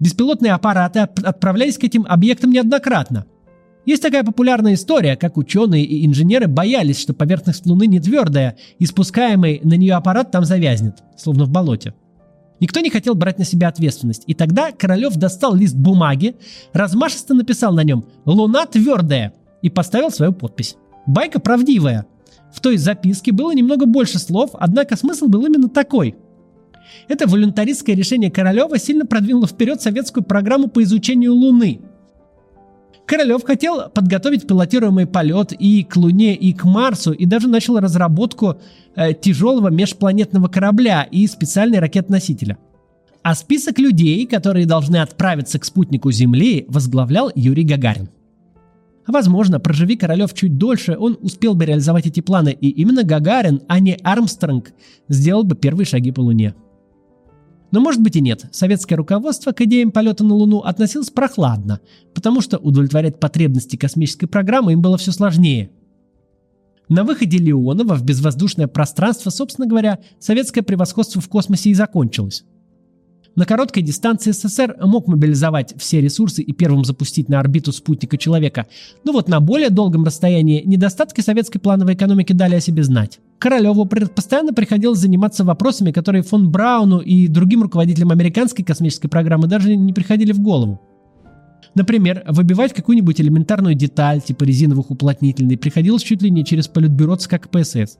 Беспилотные 0.00 0.54
аппараты 0.54 1.00
отправлялись 1.00 1.76
к 1.76 1.84
этим 1.84 2.06
объектам 2.08 2.50
неоднократно– 2.50 3.26
есть 3.88 4.02
такая 4.02 4.22
популярная 4.22 4.74
история, 4.74 5.16
как 5.16 5.38
ученые 5.38 5.82
и 5.82 6.04
инженеры 6.04 6.46
боялись, 6.46 7.00
что 7.00 7.14
поверхность 7.14 7.64
Луны 7.64 7.86
не 7.86 7.98
твердая, 7.98 8.58
и 8.78 8.84
спускаемый 8.84 9.62
на 9.64 9.78
нее 9.78 9.94
аппарат 9.94 10.30
там 10.30 10.44
завязнет, 10.44 10.98
словно 11.16 11.46
в 11.46 11.48
болоте. 11.48 11.94
Никто 12.60 12.80
не 12.80 12.90
хотел 12.90 13.14
брать 13.14 13.38
на 13.38 13.46
себя 13.46 13.68
ответственность, 13.68 14.24
и 14.26 14.34
тогда 14.34 14.72
Королев 14.72 15.16
достал 15.16 15.54
лист 15.54 15.74
бумаги, 15.74 16.36
размашисто 16.74 17.32
написал 17.32 17.72
на 17.72 17.82
нем 17.82 18.04
«Луна 18.26 18.66
твердая» 18.66 19.32
и 19.62 19.70
поставил 19.70 20.10
свою 20.10 20.34
подпись. 20.34 20.76
Байка 21.06 21.40
правдивая. 21.40 22.04
В 22.52 22.60
той 22.60 22.76
записке 22.76 23.32
было 23.32 23.54
немного 23.54 23.86
больше 23.86 24.18
слов, 24.18 24.50
однако 24.52 24.96
смысл 24.96 25.28
был 25.28 25.46
именно 25.46 25.70
такой. 25.70 26.14
Это 27.08 27.26
волюнтаристское 27.26 27.96
решение 27.96 28.30
Королева 28.30 28.78
сильно 28.78 29.06
продвинуло 29.06 29.46
вперед 29.46 29.80
советскую 29.80 30.24
программу 30.24 30.68
по 30.68 30.82
изучению 30.82 31.34
Луны– 31.34 31.80
Королев 33.08 33.42
хотел 33.42 33.88
подготовить 33.88 34.46
пилотируемый 34.46 35.06
полет 35.06 35.52
и 35.52 35.82
к 35.82 35.96
Луне, 35.96 36.34
и 36.34 36.52
к 36.52 36.64
Марсу, 36.64 37.12
и 37.12 37.24
даже 37.24 37.48
начал 37.48 37.80
разработку 37.80 38.60
э, 38.94 39.14
тяжелого 39.14 39.70
межпланетного 39.70 40.48
корабля 40.48 41.08
и 41.10 41.26
специальной 41.26 41.78
ракет-носителя. 41.78 42.58
А 43.22 43.34
список 43.34 43.78
людей, 43.78 44.26
которые 44.26 44.66
должны 44.66 44.98
отправиться 44.98 45.58
к 45.58 45.64
спутнику 45.64 46.12
Земли, 46.12 46.66
возглавлял 46.68 47.32
Юрий 47.34 47.64
Гагарин. 47.64 48.10
Возможно, 49.06 49.58
проживи 49.58 49.96
Королев 49.96 50.34
чуть 50.34 50.58
дольше, 50.58 50.94
он 50.98 51.16
успел 51.22 51.54
бы 51.54 51.64
реализовать 51.64 52.04
эти 52.04 52.20
планы, 52.20 52.50
и 52.50 52.68
именно 52.68 53.04
Гагарин, 53.04 53.62
а 53.68 53.80
не 53.80 53.94
Армстронг, 54.02 54.72
сделал 55.08 55.44
бы 55.44 55.56
первые 55.56 55.86
шаги 55.86 56.12
по 56.12 56.20
Луне. 56.20 56.54
Но 57.70 57.80
может 57.80 58.00
быть 58.00 58.16
и 58.16 58.20
нет. 58.20 58.46
Советское 58.52 58.96
руководство 58.96 59.52
к 59.52 59.60
идеям 59.60 59.90
полета 59.90 60.24
на 60.24 60.34
Луну 60.34 60.60
относилось 60.60 61.10
прохладно, 61.10 61.80
потому 62.14 62.40
что 62.40 62.58
удовлетворять 62.58 63.20
потребности 63.20 63.76
космической 63.76 64.26
программы 64.26 64.72
им 64.72 64.80
было 64.80 64.96
все 64.96 65.12
сложнее. 65.12 65.70
На 66.88 67.04
выходе 67.04 67.36
Леонова 67.36 67.94
в 67.94 68.02
безвоздушное 68.02 68.66
пространство, 68.66 69.28
собственно 69.28 69.68
говоря, 69.68 69.98
советское 70.18 70.62
превосходство 70.62 71.20
в 71.20 71.28
космосе 71.28 71.70
и 71.70 71.74
закончилось. 71.74 72.44
На 73.36 73.44
короткой 73.44 73.82
дистанции 73.82 74.32
СССР 74.32 74.76
мог 74.80 75.06
мобилизовать 75.06 75.74
все 75.78 76.00
ресурсы 76.00 76.42
и 76.42 76.52
первым 76.52 76.84
запустить 76.84 77.28
на 77.28 77.38
орбиту 77.38 77.72
спутника 77.72 78.18
человека, 78.18 78.66
но 79.04 79.12
вот 79.12 79.28
на 79.28 79.40
более 79.40 79.70
долгом 79.70 80.04
расстоянии 80.04 80.62
недостатки 80.64 81.20
советской 81.20 81.60
плановой 81.60 81.94
экономики 81.94 82.32
дали 82.32 82.56
о 82.56 82.60
себе 82.60 82.82
знать. 82.82 83.20
Королеву 83.38 83.86
постоянно 83.86 84.52
приходилось 84.52 84.98
заниматься 84.98 85.44
вопросами, 85.44 85.92
которые 85.92 86.22
фон 86.22 86.50
Брауну 86.50 86.98
и 86.98 87.28
другим 87.28 87.62
руководителям 87.62 88.10
американской 88.10 88.64
космической 88.64 89.08
программы 89.08 89.46
даже 89.46 89.76
не 89.76 89.92
приходили 89.92 90.32
в 90.32 90.40
голову. 90.40 90.80
Например, 91.74 92.24
выбивать 92.26 92.72
какую-нибудь 92.72 93.20
элементарную 93.20 93.76
деталь, 93.76 94.20
типа 94.20 94.42
резиновых 94.42 94.90
уплотнителей, 94.90 95.56
приходилось 95.56 96.02
чуть 96.02 96.22
ли 96.22 96.30
не 96.30 96.44
через 96.44 96.66
политбюро 96.66 97.14
ЦК 97.14 97.40
КПСС. 97.40 97.98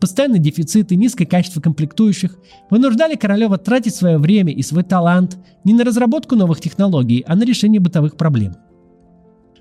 Постоянный 0.00 0.38
дефицит 0.38 0.92
и 0.92 0.96
низкое 0.96 1.26
качество 1.26 1.60
комплектующих 1.60 2.36
вынуждали 2.70 3.14
Королева 3.14 3.56
тратить 3.56 3.94
свое 3.94 4.18
время 4.18 4.52
и 4.52 4.62
свой 4.62 4.82
талант 4.82 5.38
не 5.64 5.72
на 5.72 5.84
разработку 5.84 6.36
новых 6.36 6.60
технологий, 6.60 7.24
а 7.26 7.34
на 7.34 7.44
решение 7.44 7.80
бытовых 7.80 8.16
проблем. 8.16 8.56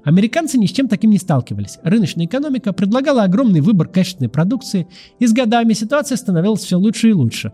Американцы 0.03 0.59
ни 0.59 0.67
с 0.67 0.71
чем 0.71 0.87
таким 0.87 1.09
не 1.09 1.17
сталкивались. 1.17 1.79
Рыночная 1.83 2.27
экономика 2.27 2.73
предлагала 2.73 3.23
огромный 3.23 3.61
выбор 3.61 3.87
качественной 3.87 4.29
продукции, 4.29 4.87
и 5.19 5.25
с 5.25 5.33
годами 5.33 5.73
ситуация 5.73 6.15
становилась 6.15 6.61
все 6.61 6.77
лучше 6.77 7.09
и 7.09 7.13
лучше. 7.13 7.53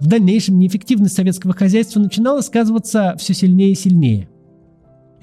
В 0.00 0.06
дальнейшем 0.06 0.58
неэффективность 0.58 1.14
советского 1.14 1.52
хозяйства 1.52 2.00
начинала 2.00 2.40
сказываться 2.40 3.14
все 3.18 3.34
сильнее 3.34 3.70
и 3.70 3.76
сильнее. 3.76 4.28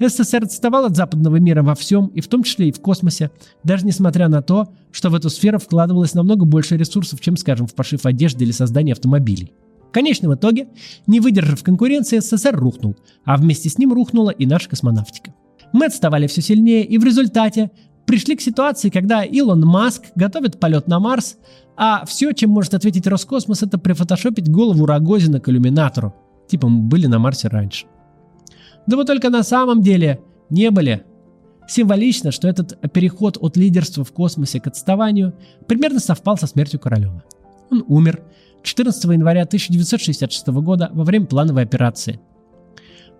СССР 0.00 0.44
отставал 0.44 0.86
от 0.86 0.96
западного 0.96 1.36
мира 1.36 1.62
во 1.62 1.74
всем, 1.74 2.06
и 2.08 2.20
в 2.20 2.28
том 2.28 2.42
числе 2.42 2.68
и 2.68 2.72
в 2.72 2.80
космосе, 2.80 3.30
даже 3.64 3.84
несмотря 3.84 4.28
на 4.28 4.42
то, 4.42 4.72
что 4.90 5.10
в 5.10 5.14
эту 5.14 5.28
сферу 5.28 5.58
вкладывалось 5.58 6.14
намного 6.14 6.46
больше 6.46 6.76
ресурсов, 6.76 7.20
чем, 7.20 7.36
скажем, 7.36 7.66
в 7.66 7.74
пошив 7.74 8.06
одежды 8.06 8.44
или 8.44 8.52
создание 8.52 8.94
автомобилей. 8.94 9.52
В 9.88 9.92
конечном 9.92 10.34
итоге, 10.34 10.68
не 11.06 11.20
выдержав 11.20 11.62
конкуренции, 11.62 12.20
СССР 12.20 12.56
рухнул, 12.56 12.96
а 13.24 13.36
вместе 13.36 13.68
с 13.68 13.76
ним 13.76 13.92
рухнула 13.92 14.30
и 14.30 14.46
наша 14.46 14.68
космонавтика. 14.68 15.34
Мы 15.72 15.86
отставали 15.86 16.26
все 16.28 16.40
сильнее, 16.40 16.84
и 16.84 16.96
в 16.96 17.04
результате 17.04 17.70
пришли 18.06 18.36
к 18.36 18.40
ситуации, 18.40 18.88
когда 18.88 19.22
Илон 19.22 19.60
Маск 19.60 20.04
готовит 20.14 20.58
полет 20.58 20.88
на 20.88 20.98
Марс, 20.98 21.36
а 21.76 22.04
все, 22.06 22.32
чем 22.32 22.50
может 22.50 22.74
ответить 22.74 23.06
Роскосмос, 23.06 23.62
это 23.62 23.78
прифотошопить 23.78 24.50
голову 24.50 24.86
Рогозина 24.86 25.40
к 25.40 25.48
иллюминатору. 25.48 26.14
Типа 26.48 26.68
мы 26.68 26.82
были 26.82 27.06
на 27.06 27.18
Марсе 27.18 27.48
раньше. 27.48 27.86
Да 28.86 28.96
вот 28.96 29.06
только 29.06 29.30
на 29.30 29.42
самом 29.42 29.82
деле 29.82 30.20
не 30.48 30.70
были. 30.70 31.04
Символично, 31.68 32.32
что 32.32 32.48
этот 32.48 32.80
переход 32.92 33.38
от 33.40 33.56
лидерства 33.56 34.04
в 34.04 34.12
космосе 34.12 34.60
к 34.60 34.66
отставанию 34.66 35.34
примерно 35.66 36.00
совпал 36.00 36.36
со 36.36 36.46
смертью 36.46 36.80
Королева. 36.80 37.22
Он 37.70 37.84
умер 37.86 38.22
14 38.62 39.04
января 39.04 39.42
1966 39.42 40.48
года 40.48 40.90
во 40.92 41.04
время 41.04 41.26
плановой 41.26 41.62
операции. 41.62 42.20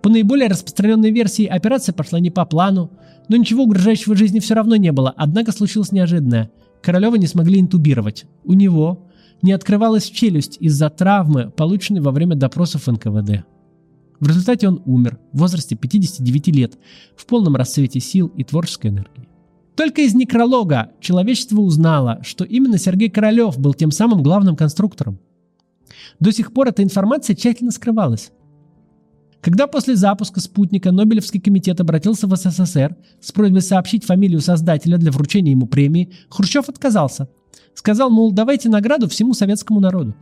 По 0.01 0.09
наиболее 0.09 0.49
распространенной 0.49 1.11
версии 1.11 1.45
операция 1.45 1.93
пошла 1.93 2.19
не 2.19 2.31
по 2.31 2.43
плану, 2.45 2.91
но 3.29 3.37
ничего 3.37 3.63
угрожающего 3.63 4.15
жизни 4.15 4.39
все 4.39 4.55
равно 4.55 4.75
не 4.75 4.91
было, 4.91 5.13
однако 5.15 5.51
случилось 5.51 5.91
неожиданное. 5.91 6.51
Королева 6.81 7.15
не 7.15 7.27
смогли 7.27 7.59
интубировать. 7.59 8.25
У 8.43 8.53
него, 8.53 9.07
не 9.41 9.51
открывалась 9.51 10.09
челюсть 10.09 10.57
из-за 10.59 10.89
травмы, 10.89 11.51
полученной 11.55 12.01
во 12.01 12.11
время 12.11 12.35
допросов 12.35 12.87
НКВД. 12.87 13.45
В 14.21 14.27
результате 14.27 14.67
он 14.67 14.81
умер 14.85 15.19
в 15.33 15.39
возрасте 15.39 15.75
59 15.75 16.47
лет, 16.49 16.77
в 17.17 17.25
полном 17.25 17.55
расцвете 17.55 17.99
сил 17.99 18.27
и 18.37 18.43
творческой 18.43 18.91
энергии. 18.91 19.27
Только 19.75 20.03
из 20.03 20.13
некролога 20.13 20.91
человечество 20.99 21.59
узнало, 21.59 22.19
что 22.21 22.45
именно 22.45 22.77
Сергей 22.77 23.09
Королев 23.09 23.57
был 23.57 23.73
тем 23.73 23.89
самым 23.89 24.21
главным 24.21 24.55
конструктором. 24.55 25.19
До 26.19 26.31
сих 26.31 26.53
пор 26.53 26.67
эта 26.67 26.83
информация 26.83 27.35
тщательно 27.35 27.71
скрывалась. 27.71 28.31
Когда 29.41 29.65
после 29.65 29.95
запуска 29.95 30.39
спутника 30.39 30.91
Нобелевский 30.91 31.41
комитет 31.41 31.81
обратился 31.81 32.27
в 32.27 32.35
СССР 32.35 32.95
с 33.19 33.31
просьбой 33.31 33.61
сообщить 33.61 34.05
фамилию 34.05 34.39
создателя 34.39 34.99
для 34.99 35.11
вручения 35.11 35.53
ему 35.53 35.65
премии, 35.65 36.11
Хрущев 36.29 36.69
отказался. 36.69 37.27
Сказал, 37.73 38.11
мол, 38.11 38.31
давайте 38.31 38.69
награду 38.69 39.09
всему 39.09 39.33
советскому 39.33 39.79
народу. 39.79 40.13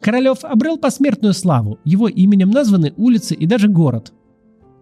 Королев 0.00 0.44
обрел 0.44 0.78
посмертную 0.78 1.34
славу, 1.34 1.78
его 1.84 2.08
именем 2.08 2.50
названы 2.50 2.94
улицы 2.96 3.34
и 3.34 3.46
даже 3.46 3.68
город. 3.68 4.12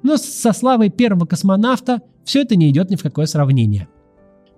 Но 0.03 0.17
со 0.17 0.53
славой 0.53 0.91
первого 0.91 1.27
космонавта 1.27 2.03
все 2.25 2.43
это 2.43 2.57
не 2.57 2.69
идет 2.71 2.91
ни 2.91 2.97
в 2.97 3.03
какое 3.03 3.27
сравнение. 3.27 3.89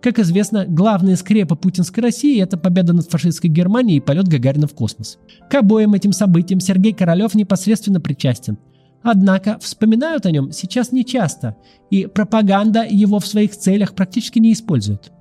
Как 0.00 0.18
известно, 0.20 0.64
главные 0.66 1.16
скрепы 1.16 1.56
путинской 1.56 2.02
России– 2.02 2.40
это 2.42 2.56
победа 2.56 2.92
над 2.92 3.10
фашистской 3.10 3.50
Германией 3.50 3.98
и 3.98 4.00
полет 4.00 4.28
Гагарина 4.28 4.68
в 4.68 4.74
космос. 4.74 5.18
К 5.50 5.56
обоим 5.56 5.94
этим 5.94 6.12
событиям 6.12 6.60
Сергей 6.60 6.92
Королев 6.92 7.34
непосредственно 7.34 8.00
причастен. 8.00 8.58
Однако 9.02 9.58
вспоминают 9.58 10.26
о 10.26 10.30
нем 10.30 10.52
сейчас 10.52 10.92
нечасто, 10.92 11.56
и 11.90 12.06
пропаганда 12.06 12.84
его 12.88 13.18
в 13.18 13.26
своих 13.26 13.56
целях 13.56 13.94
практически 13.94 14.38
не 14.38 14.52
использует. 14.52 15.12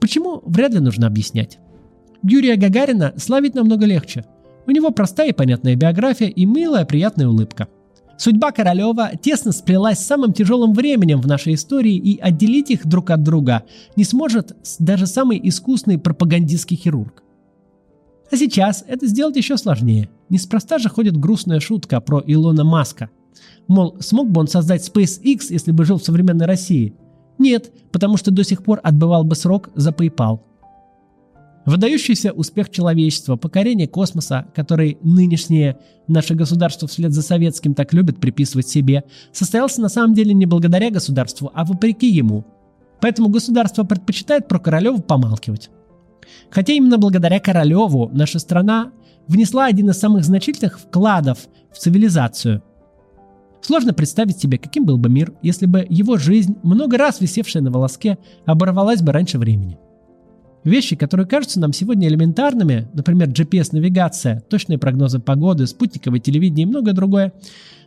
Почему, 0.00 0.42
вряд 0.44 0.74
ли 0.74 0.80
нужно 0.80 1.06
объяснять. 1.06 1.58
Юрия 2.26 2.56
Гагарина 2.56 3.12
славить 3.18 3.54
намного 3.54 3.84
легче. 3.84 4.24
У 4.66 4.70
него 4.70 4.90
простая 4.90 5.28
и 5.28 5.32
понятная 5.32 5.76
биография 5.76 6.28
и 6.28 6.46
милая 6.46 6.86
приятная 6.86 7.28
улыбка. 7.28 7.68
Судьба 8.16 8.50
Королева 8.50 9.10
тесно 9.20 9.52
сплелась 9.52 9.98
с 9.98 10.06
самым 10.06 10.32
тяжелым 10.32 10.72
временем 10.72 11.20
в 11.20 11.26
нашей 11.26 11.52
истории, 11.52 11.96
и 11.96 12.18
отделить 12.18 12.70
их 12.70 12.86
друг 12.86 13.10
от 13.10 13.22
друга 13.22 13.64
не 13.96 14.04
сможет 14.04 14.56
даже 14.78 15.06
самый 15.06 15.38
искусный 15.42 15.98
пропагандистский 15.98 16.78
хирург. 16.78 17.22
А 18.30 18.36
сейчас 18.36 18.84
это 18.88 19.06
сделать 19.06 19.36
еще 19.36 19.58
сложнее. 19.58 20.08
Неспроста 20.30 20.78
же 20.78 20.88
ходит 20.88 21.18
грустная 21.18 21.60
шутка 21.60 22.00
про 22.00 22.22
Илона 22.24 22.64
Маска. 22.64 23.10
Мол, 23.68 23.96
смог 24.00 24.30
бы 24.30 24.40
он 24.40 24.48
создать 24.48 24.88
SpaceX, 24.88 25.46
если 25.50 25.72
бы 25.72 25.84
жил 25.84 25.98
в 25.98 26.04
современной 26.04 26.46
России? 26.46 26.94
Нет, 27.36 27.70
потому 27.92 28.16
что 28.16 28.30
до 28.30 28.44
сих 28.44 28.62
пор 28.64 28.80
отбывал 28.82 29.24
бы 29.24 29.34
срок 29.34 29.68
за 29.74 29.90
PayPal– 29.90 30.40
Выдающийся 31.66 32.32
успех 32.32 32.68
человечества, 32.70 33.36
покорение 33.36 33.88
космоса, 33.88 34.46
который 34.54 34.98
нынешнее 35.02 35.78
наше 36.06 36.34
государство 36.34 36.86
вслед 36.86 37.12
за 37.12 37.22
советским 37.22 37.74
так 37.74 37.94
любит 37.94 38.20
приписывать 38.20 38.68
себе, 38.68 39.04
состоялся 39.32 39.80
на 39.80 39.88
самом 39.88 40.14
деле 40.14 40.34
не 40.34 40.44
благодаря 40.44 40.90
государству, 40.90 41.50
а 41.54 41.64
вопреки 41.64 42.08
ему. 42.08 42.44
Поэтому 43.00 43.28
государство 43.28 43.84
предпочитает 43.84 44.46
про 44.46 44.58
Королеву 44.58 45.00
помалкивать. 45.00 45.70
Хотя 46.50 46.74
именно 46.74 46.98
благодаря 46.98 47.40
Королеву 47.40 48.10
наша 48.12 48.38
страна 48.38 48.92
внесла 49.26 49.64
один 49.64 49.88
из 49.88 49.98
самых 49.98 50.24
значительных 50.24 50.78
вкладов 50.78 51.38
в 51.72 51.78
цивилизацию. 51.78 52.62
Сложно 53.62 53.94
представить 53.94 54.38
себе, 54.38 54.58
каким 54.58 54.84
был 54.84 54.98
бы 54.98 55.08
мир, 55.08 55.32
если 55.40 55.64
бы 55.64 55.86
его 55.88 56.18
жизнь, 56.18 56.58
много 56.62 56.98
раз 56.98 57.22
висевшая 57.22 57.62
на 57.62 57.70
волоске, 57.70 58.18
оборвалась 58.44 59.00
бы 59.00 59.12
раньше 59.12 59.38
времени. 59.38 59.78
Вещи, 60.64 60.96
которые 60.96 61.26
кажутся 61.26 61.60
нам 61.60 61.74
сегодня 61.74 62.08
элементарными, 62.08 62.88
например, 62.94 63.28
GPS-навигация, 63.28 64.40
точные 64.48 64.78
прогнозы 64.78 65.18
погоды, 65.18 65.66
спутниковое 65.66 66.20
телевидение 66.20 66.64
и 66.64 66.68
многое 66.68 66.94
другое, 66.94 67.34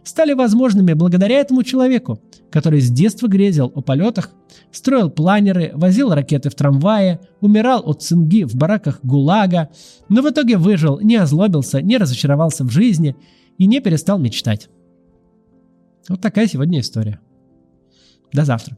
стали 0.04 0.34
возможными 0.34 0.94
благодаря 0.94 1.40
этому 1.40 1.64
человеку, 1.64 2.22
который 2.52 2.80
с 2.80 2.92
детства 2.92 3.28
грезил 3.28 3.72
о 3.74 3.82
полетах, 3.82 4.30
строил 4.72 5.10
планеры, 5.10 5.72
возил 5.74 6.14
ракеты 6.14 6.52
в 6.52 6.56
трамвае, 6.56 7.20
умирал 7.42 7.82
от 7.84 8.04
цинги 8.04 8.44
в 8.44 8.56
бараках 8.56 9.00
ГУЛАГа, 9.02 9.70
но 10.08 10.22
в 10.22 10.30
итоге 10.30 10.58
выжил, 10.58 11.00
не 11.00 11.16
озлобился, 11.16 11.82
не 11.82 11.98
разочаровался 11.98 12.64
в 12.64 12.70
жизни 12.70 13.16
и 13.58 13.66
не 13.66 13.80
перестал 13.80 14.20
мечтать. 14.20 14.70
Вот 16.08 16.22
такая 16.22 16.48
сегодня 16.48 16.80
история. 16.80 17.20
До 18.32 18.46
завтра. 18.46 18.78